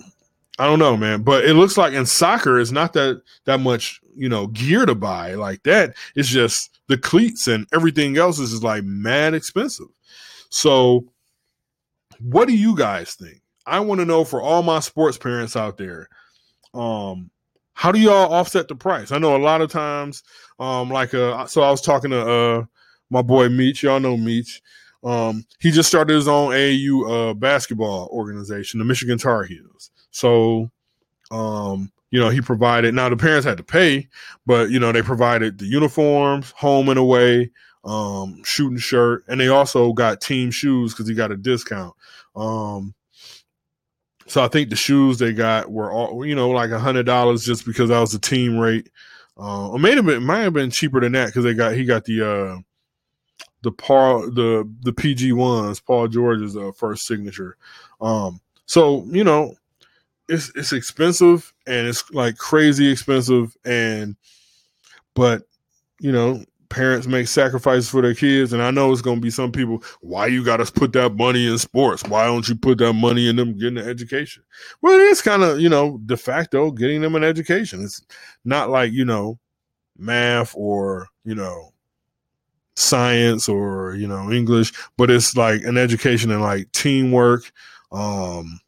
I 0.58 0.66
don't 0.66 0.78
know, 0.78 0.96
man, 0.96 1.22
but 1.22 1.44
it 1.44 1.54
looks 1.54 1.76
like 1.76 1.92
in 1.92 2.06
soccer, 2.06 2.58
it's 2.58 2.70
not 2.70 2.94
that 2.94 3.20
that 3.44 3.60
much, 3.60 4.00
you 4.14 4.28
know, 4.28 4.46
gear 4.46 4.86
to 4.86 4.94
buy 4.94 5.34
like 5.34 5.62
that. 5.64 5.94
It's 6.14 6.28
just 6.28 6.78
the 6.88 6.96
cleats 6.96 7.46
and 7.46 7.66
everything 7.74 8.16
else 8.16 8.38
is 8.38 8.52
just 8.52 8.62
like 8.62 8.82
mad 8.82 9.34
expensive. 9.34 9.88
So, 10.48 11.04
what 12.20 12.48
do 12.48 12.56
you 12.56 12.74
guys 12.74 13.14
think? 13.14 13.42
I 13.66 13.80
want 13.80 14.00
to 14.00 14.06
know 14.06 14.24
for 14.24 14.40
all 14.40 14.62
my 14.62 14.80
sports 14.80 15.18
parents 15.18 15.56
out 15.56 15.76
there. 15.76 16.08
Um, 16.72 17.30
how 17.76 17.92
do 17.92 18.00
y'all 18.00 18.32
offset 18.32 18.68
the 18.68 18.74
price? 18.74 19.12
I 19.12 19.18
know 19.18 19.36
a 19.36 19.38
lot 19.38 19.60
of 19.60 19.70
times, 19.70 20.22
um, 20.58 20.88
like 20.88 21.12
uh, 21.12 21.46
so 21.46 21.60
I 21.60 21.70
was 21.70 21.82
talking 21.82 22.10
to 22.10 22.20
uh 22.20 22.64
my 23.10 23.20
boy 23.20 23.50
Meech. 23.50 23.82
Y'all 23.82 24.00
know 24.00 24.16
Meech. 24.16 24.62
Um, 25.04 25.44
he 25.60 25.70
just 25.70 25.88
started 25.88 26.14
his 26.14 26.26
own 26.26 26.52
AAU 26.52 27.30
uh 27.30 27.34
basketball 27.34 28.08
organization, 28.10 28.78
the 28.78 28.86
Michigan 28.86 29.18
Tar 29.18 29.44
Heels. 29.44 29.90
So, 30.10 30.70
um, 31.30 31.92
you 32.10 32.18
know, 32.18 32.30
he 32.30 32.40
provided. 32.40 32.94
Now 32.94 33.10
the 33.10 33.16
parents 33.16 33.46
had 33.46 33.58
to 33.58 33.62
pay, 33.62 34.08
but 34.46 34.70
you 34.70 34.80
know 34.80 34.90
they 34.90 35.02
provided 35.02 35.58
the 35.58 35.66
uniforms, 35.66 36.52
home 36.52 36.88
and 36.88 36.98
away, 36.98 37.50
um, 37.84 38.40
shooting 38.42 38.78
shirt, 38.78 39.22
and 39.28 39.38
they 39.38 39.48
also 39.48 39.92
got 39.92 40.22
team 40.22 40.50
shoes 40.50 40.94
because 40.94 41.06
he 41.06 41.14
got 41.14 41.30
a 41.30 41.36
discount. 41.36 41.94
Um, 42.34 42.94
so 44.26 44.42
I 44.42 44.48
think 44.48 44.70
the 44.70 44.76
shoes 44.76 45.18
they 45.18 45.32
got 45.32 45.70
were 45.70 45.90
all 45.90 46.24
you 46.24 46.34
know 46.34 46.50
like 46.50 46.70
a 46.70 46.78
hundred 46.78 47.06
dollars 47.06 47.44
just 47.44 47.64
because 47.64 47.88
that 47.90 48.00
was 48.00 48.12
the 48.12 48.18
team 48.18 48.58
rate. 48.58 48.90
Uh, 49.38 49.68
or 49.68 49.78
may 49.78 49.94
have 49.94 50.06
been 50.06 50.24
might 50.24 50.40
have 50.40 50.54
been 50.54 50.70
cheaper 50.70 51.00
than 51.00 51.12
that 51.12 51.26
because 51.26 51.44
they 51.44 51.54
got 51.54 51.74
he 51.74 51.84
got 51.84 52.04
the 52.04 52.26
uh 52.26 52.58
the 53.62 53.70
Paul 53.70 54.30
the 54.30 54.68
the 54.82 54.92
PG 54.92 55.32
ones 55.32 55.80
Paul 55.80 56.08
George's 56.08 56.56
uh, 56.56 56.72
first 56.76 57.06
signature. 57.06 57.56
Um, 58.00 58.40
so 58.64 59.04
you 59.10 59.24
know 59.24 59.54
it's 60.28 60.50
it's 60.54 60.72
expensive 60.72 61.52
and 61.66 61.86
it's 61.86 62.10
like 62.10 62.36
crazy 62.36 62.90
expensive 62.90 63.56
and 63.64 64.16
but 65.14 65.42
you 66.00 66.12
know 66.12 66.44
parents 66.68 67.06
make 67.06 67.28
sacrifices 67.28 67.88
for 67.88 68.02
their 68.02 68.14
kids 68.14 68.52
and 68.52 68.62
i 68.62 68.70
know 68.70 68.92
it's 68.92 69.02
going 69.02 69.16
to 69.16 69.22
be 69.22 69.30
some 69.30 69.52
people 69.52 69.82
why 70.00 70.26
you 70.26 70.44
got 70.44 70.58
to 70.58 70.72
put 70.72 70.92
that 70.92 71.14
money 71.14 71.46
in 71.46 71.58
sports? 71.58 72.02
Why 72.04 72.26
don't 72.26 72.48
you 72.48 72.54
put 72.54 72.78
that 72.78 72.92
money 72.92 73.28
in 73.28 73.36
them 73.36 73.58
getting 73.58 73.78
an 73.78 73.88
education? 73.88 74.42
Well 74.82 74.94
it 74.94 75.02
is 75.02 75.22
kind 75.22 75.42
of 75.42 75.60
you 75.60 75.68
know 75.68 75.98
de 76.06 76.16
facto 76.16 76.70
getting 76.70 77.02
them 77.02 77.14
an 77.14 77.24
education. 77.24 77.82
It's 77.82 78.02
not 78.44 78.70
like 78.70 78.92
you 78.92 79.04
know 79.04 79.38
math 79.98 80.54
or 80.56 81.08
you 81.24 81.34
know 81.34 81.72
science 82.78 83.48
or 83.48 83.94
you 83.94 84.06
know 84.06 84.30
english 84.30 84.70
but 84.98 85.10
it's 85.10 85.34
like 85.34 85.62
an 85.62 85.78
education 85.78 86.30
in 86.30 86.42
like 86.42 86.70
teamwork 86.72 87.50
um 87.90 88.60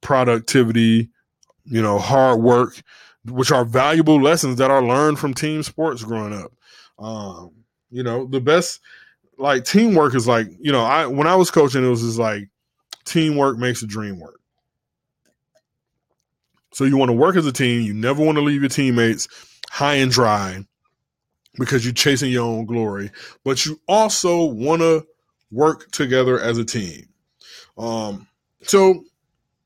productivity 0.00 1.08
you 1.64 1.80
know 1.80 1.96
hard 1.96 2.40
work 2.40 2.82
which 3.26 3.52
are 3.52 3.64
valuable 3.64 4.20
lessons 4.20 4.56
that 4.56 4.72
are 4.72 4.82
learned 4.82 5.16
from 5.16 5.32
team 5.32 5.62
sports 5.62 6.02
growing 6.02 6.34
up 6.34 6.52
um, 7.02 7.50
you 7.90 8.02
know, 8.02 8.26
the 8.26 8.40
best 8.40 8.80
like 9.38 9.64
teamwork 9.64 10.14
is 10.14 10.28
like, 10.28 10.46
you 10.60 10.72
know, 10.72 10.82
I 10.82 11.06
when 11.06 11.26
I 11.26 11.34
was 11.36 11.50
coaching, 11.50 11.84
it 11.84 11.88
was 11.88 12.02
just 12.02 12.18
like 12.18 12.48
teamwork 13.04 13.58
makes 13.58 13.80
the 13.80 13.86
dream 13.86 14.20
work. 14.20 14.40
So 16.72 16.84
you 16.84 16.96
want 16.96 17.10
to 17.10 17.14
work 17.16 17.36
as 17.36 17.46
a 17.46 17.52
team, 17.52 17.82
you 17.82 17.92
never 17.92 18.24
want 18.24 18.38
to 18.38 18.42
leave 18.42 18.62
your 18.62 18.70
teammates 18.70 19.28
high 19.70 19.94
and 19.94 20.10
dry 20.10 20.64
because 21.58 21.84
you're 21.84 21.92
chasing 21.92 22.30
your 22.30 22.44
own 22.44 22.64
glory, 22.64 23.10
but 23.44 23.66
you 23.66 23.78
also 23.86 24.44
want 24.44 24.80
to 24.80 25.06
work 25.50 25.90
together 25.90 26.40
as 26.40 26.56
a 26.56 26.64
team. 26.64 27.08
Um, 27.76 28.26
so 28.62 29.04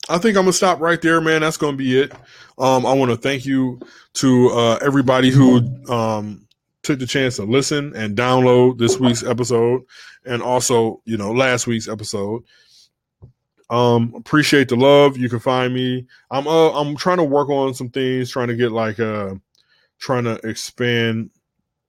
I 0.08 0.18
think 0.18 0.36
I'm 0.36 0.44
gonna 0.44 0.52
stop 0.52 0.80
right 0.80 1.00
there, 1.00 1.20
man. 1.20 1.42
That's 1.42 1.56
gonna 1.56 1.76
be 1.76 2.00
it. 2.00 2.12
Um, 2.58 2.86
I 2.86 2.94
want 2.94 3.10
to 3.10 3.16
thank 3.16 3.44
you 3.44 3.80
to 4.14 4.48
uh, 4.50 4.78
everybody 4.82 5.30
who 5.30 5.58
um, 5.92 6.45
took 6.86 6.98
the 7.00 7.06
chance 7.06 7.36
to 7.36 7.44
listen 7.44 7.94
and 7.96 8.16
download 8.16 8.78
this 8.78 8.98
week's 9.00 9.24
episode 9.24 9.82
and 10.24 10.40
also, 10.40 11.02
you 11.04 11.16
know, 11.16 11.32
last 11.32 11.66
week's 11.66 11.88
episode. 11.88 12.44
Um, 13.68 14.14
appreciate 14.16 14.68
the 14.68 14.76
love. 14.76 15.16
You 15.16 15.28
can 15.28 15.40
find 15.40 15.74
me. 15.74 16.06
I'm 16.30 16.46
uh 16.46 16.70
I'm 16.70 16.96
trying 16.96 17.16
to 17.16 17.24
work 17.24 17.48
on 17.48 17.74
some 17.74 17.90
things, 17.90 18.30
trying 18.30 18.46
to 18.48 18.54
get 18.54 18.70
like 18.70 19.00
uh 19.00 19.34
trying 19.98 20.24
to 20.24 20.34
expand 20.48 21.30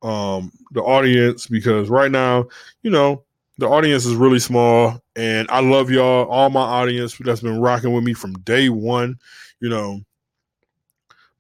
um 0.02 0.52
the 0.72 0.82
audience 0.82 1.46
because 1.46 1.90
right 1.90 2.10
now, 2.10 2.48
you 2.82 2.90
know, 2.90 3.24
the 3.60 3.68
audience 3.68 4.06
is 4.08 4.16
really 4.16 4.40
small 4.40 5.00
and 5.16 5.48
I 5.52 5.60
love 5.60 5.92
y'all, 5.92 6.28
all 6.28 6.50
my 6.50 6.62
audience 6.62 7.16
that's 7.20 7.42
been 7.42 7.62
rocking 7.62 7.94
with 7.94 8.04
me 8.04 8.14
from 8.14 8.34
day 8.40 8.70
one, 8.70 9.20
you 9.60 9.70
know. 9.70 10.02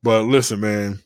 But 0.04 0.24
listen, 0.26 0.60
man, 0.60 1.00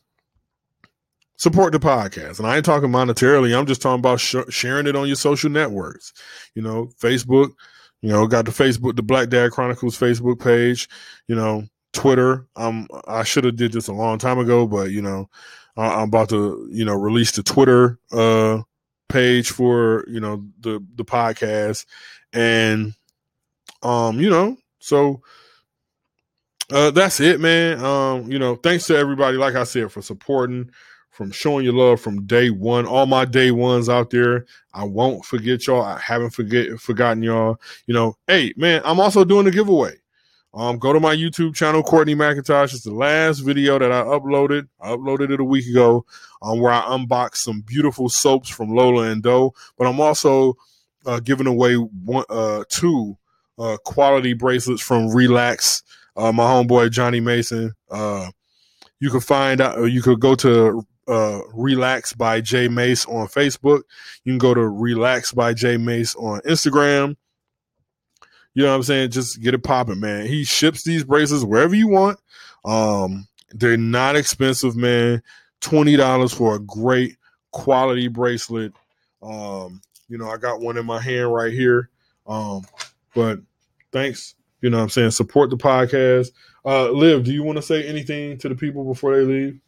support 1.42 1.72
the 1.72 1.80
podcast. 1.80 2.38
And 2.38 2.46
I 2.46 2.54
ain't 2.54 2.64
talking 2.64 2.88
monetarily. 2.88 3.58
I'm 3.58 3.66
just 3.66 3.82
talking 3.82 3.98
about 3.98 4.20
sh- 4.20 4.36
sharing 4.48 4.86
it 4.86 4.94
on 4.94 5.08
your 5.08 5.16
social 5.16 5.50
networks. 5.50 6.12
You 6.54 6.62
know, 6.62 6.90
Facebook, 7.00 7.50
you 8.00 8.10
know, 8.10 8.28
got 8.28 8.44
the 8.44 8.52
Facebook, 8.52 8.94
the 8.94 9.02
Black 9.02 9.28
Dad 9.28 9.50
Chronicles 9.50 9.98
Facebook 9.98 10.40
page, 10.40 10.88
you 11.26 11.34
know, 11.34 11.64
Twitter. 11.92 12.46
Um, 12.54 12.86
I 13.08 13.24
should 13.24 13.42
have 13.42 13.56
did 13.56 13.72
this 13.72 13.88
a 13.88 13.92
long 13.92 14.18
time 14.18 14.38
ago, 14.38 14.68
but 14.68 14.92
you 14.92 15.02
know, 15.02 15.28
I- 15.76 16.00
I'm 16.00 16.08
about 16.08 16.28
to, 16.28 16.68
you 16.70 16.84
know, 16.84 16.94
release 16.94 17.32
the 17.32 17.42
Twitter, 17.42 17.98
uh, 18.12 18.62
page 19.08 19.50
for, 19.50 20.04
you 20.08 20.20
know, 20.20 20.44
the, 20.60 20.80
the 20.94 21.04
podcast 21.04 21.86
and, 22.32 22.94
um, 23.82 24.20
you 24.20 24.30
know, 24.30 24.56
so, 24.78 25.22
uh, 26.70 26.92
that's 26.92 27.18
it, 27.18 27.40
man. 27.40 27.84
Um, 27.84 28.30
you 28.30 28.38
know, 28.38 28.54
thanks 28.54 28.86
to 28.86 28.96
everybody, 28.96 29.36
like 29.36 29.56
I 29.56 29.64
said, 29.64 29.90
for 29.90 30.02
supporting 30.02 30.70
from 31.12 31.30
showing 31.30 31.64
your 31.64 31.74
love 31.74 32.00
from 32.00 32.26
day 32.26 32.50
one. 32.50 32.86
All 32.86 33.06
my 33.06 33.24
day 33.24 33.50
ones 33.50 33.88
out 33.88 34.10
there, 34.10 34.46
I 34.74 34.84
won't 34.84 35.24
forget 35.24 35.66
y'all. 35.66 35.82
I 35.82 36.00
haven't 36.00 36.30
forget 36.30 36.80
forgotten 36.80 37.22
y'all. 37.22 37.60
You 37.86 37.94
know, 37.94 38.16
hey 38.26 38.52
man, 38.56 38.80
I'm 38.84 38.98
also 38.98 39.24
doing 39.24 39.46
a 39.46 39.50
giveaway. 39.50 39.92
Um, 40.54 40.78
go 40.78 40.92
to 40.92 41.00
my 41.00 41.14
YouTube 41.14 41.54
channel, 41.54 41.82
Courtney 41.82 42.14
McIntosh. 42.14 42.74
It's 42.74 42.82
the 42.82 42.92
last 42.92 43.38
video 43.40 43.78
that 43.78 43.92
I 43.92 44.02
uploaded. 44.02 44.68
I 44.80 44.90
uploaded 44.90 45.30
it 45.30 45.40
a 45.40 45.44
week 45.44 45.66
ago, 45.66 46.04
um, 46.42 46.60
where 46.60 46.72
I 46.72 46.94
unboxed 46.94 47.42
some 47.42 47.62
beautiful 47.62 48.08
soaps 48.08 48.50
from 48.50 48.74
Lola 48.74 49.10
and 49.10 49.22
Doe. 49.22 49.54
But 49.78 49.86
I'm 49.86 50.00
also 50.00 50.54
uh, 51.06 51.20
giving 51.20 51.46
away 51.46 51.74
one, 51.74 52.24
uh, 52.28 52.64
two 52.68 53.16
uh, 53.58 53.76
quality 53.84 54.34
bracelets 54.34 54.82
from 54.82 55.08
Relax. 55.08 55.82
Uh, 56.16 56.32
my 56.32 56.44
homeboy 56.44 56.90
Johnny 56.90 57.20
Mason. 57.20 57.72
Uh, 57.90 58.30
you 59.00 59.10
can 59.10 59.20
find 59.20 59.60
out. 59.60 59.78
You 59.90 60.02
could 60.02 60.20
go 60.20 60.34
to 60.36 60.86
uh, 61.08 61.40
Relax 61.54 62.12
by 62.12 62.40
Jay 62.40 62.68
Mace 62.68 63.06
on 63.06 63.26
Facebook. 63.26 63.82
You 64.24 64.32
can 64.32 64.38
go 64.38 64.54
to 64.54 64.66
Relax 64.66 65.32
by 65.32 65.54
Jay 65.54 65.76
Mace 65.76 66.14
on 66.16 66.40
Instagram. 66.40 67.16
You 68.54 68.64
know 68.64 68.70
what 68.70 68.76
I'm 68.76 68.82
saying? 68.82 69.10
Just 69.10 69.40
get 69.40 69.54
it 69.54 69.64
popping, 69.64 70.00
man. 70.00 70.26
He 70.26 70.44
ships 70.44 70.84
these 70.84 71.04
bracelets 71.04 71.44
wherever 71.44 71.74
you 71.74 71.88
want. 71.88 72.18
Um, 72.64 73.26
they're 73.50 73.76
not 73.76 74.16
expensive, 74.16 74.76
man. 74.76 75.22
Twenty 75.60 75.96
dollars 75.96 76.32
for 76.32 76.56
a 76.56 76.60
great 76.60 77.16
quality 77.50 78.08
bracelet. 78.08 78.72
Um, 79.22 79.80
you 80.08 80.18
know, 80.18 80.28
I 80.28 80.36
got 80.36 80.60
one 80.60 80.76
in 80.76 80.84
my 80.84 81.00
hand 81.00 81.32
right 81.32 81.52
here. 81.52 81.88
Um, 82.26 82.66
but 83.14 83.40
thanks. 83.92 84.34
You 84.60 84.70
know 84.70 84.78
what 84.78 84.84
I'm 84.84 84.90
saying? 84.90 85.10
Support 85.12 85.50
the 85.50 85.56
podcast. 85.56 86.30
Uh, 86.64 86.90
Liv, 86.90 87.24
do 87.24 87.32
you 87.32 87.42
want 87.42 87.56
to 87.56 87.62
say 87.62 87.86
anything 87.86 88.38
to 88.38 88.48
the 88.48 88.54
people 88.54 88.84
before 88.84 89.16
they 89.16 89.24
leave? 89.24 89.60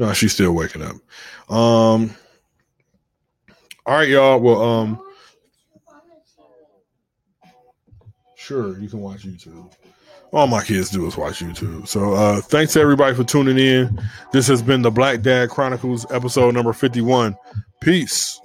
No, 0.00 0.14
she's 0.14 0.32
still 0.32 0.52
waking 0.52 0.80
up. 0.80 0.96
Um, 1.54 2.16
all 3.84 3.96
right, 3.96 4.08
y'all. 4.08 4.40
Well, 4.40 4.62
um, 4.62 5.02
sure, 8.34 8.78
you 8.78 8.88
can 8.88 9.00
watch 9.00 9.26
YouTube. 9.26 9.70
All 10.32 10.46
my 10.46 10.64
kids 10.64 10.88
do 10.88 11.06
is 11.06 11.18
watch 11.18 11.40
YouTube. 11.40 11.86
So, 11.86 12.14
uh, 12.14 12.40
thanks 12.40 12.76
everybody 12.76 13.14
for 13.14 13.24
tuning 13.24 13.58
in. 13.58 14.00
This 14.32 14.46
has 14.46 14.62
been 14.62 14.80
the 14.80 14.90
Black 14.90 15.20
Dad 15.20 15.50
Chronicles 15.50 16.10
episode 16.10 16.54
number 16.54 16.72
51. 16.72 17.36
Peace. 17.82 18.40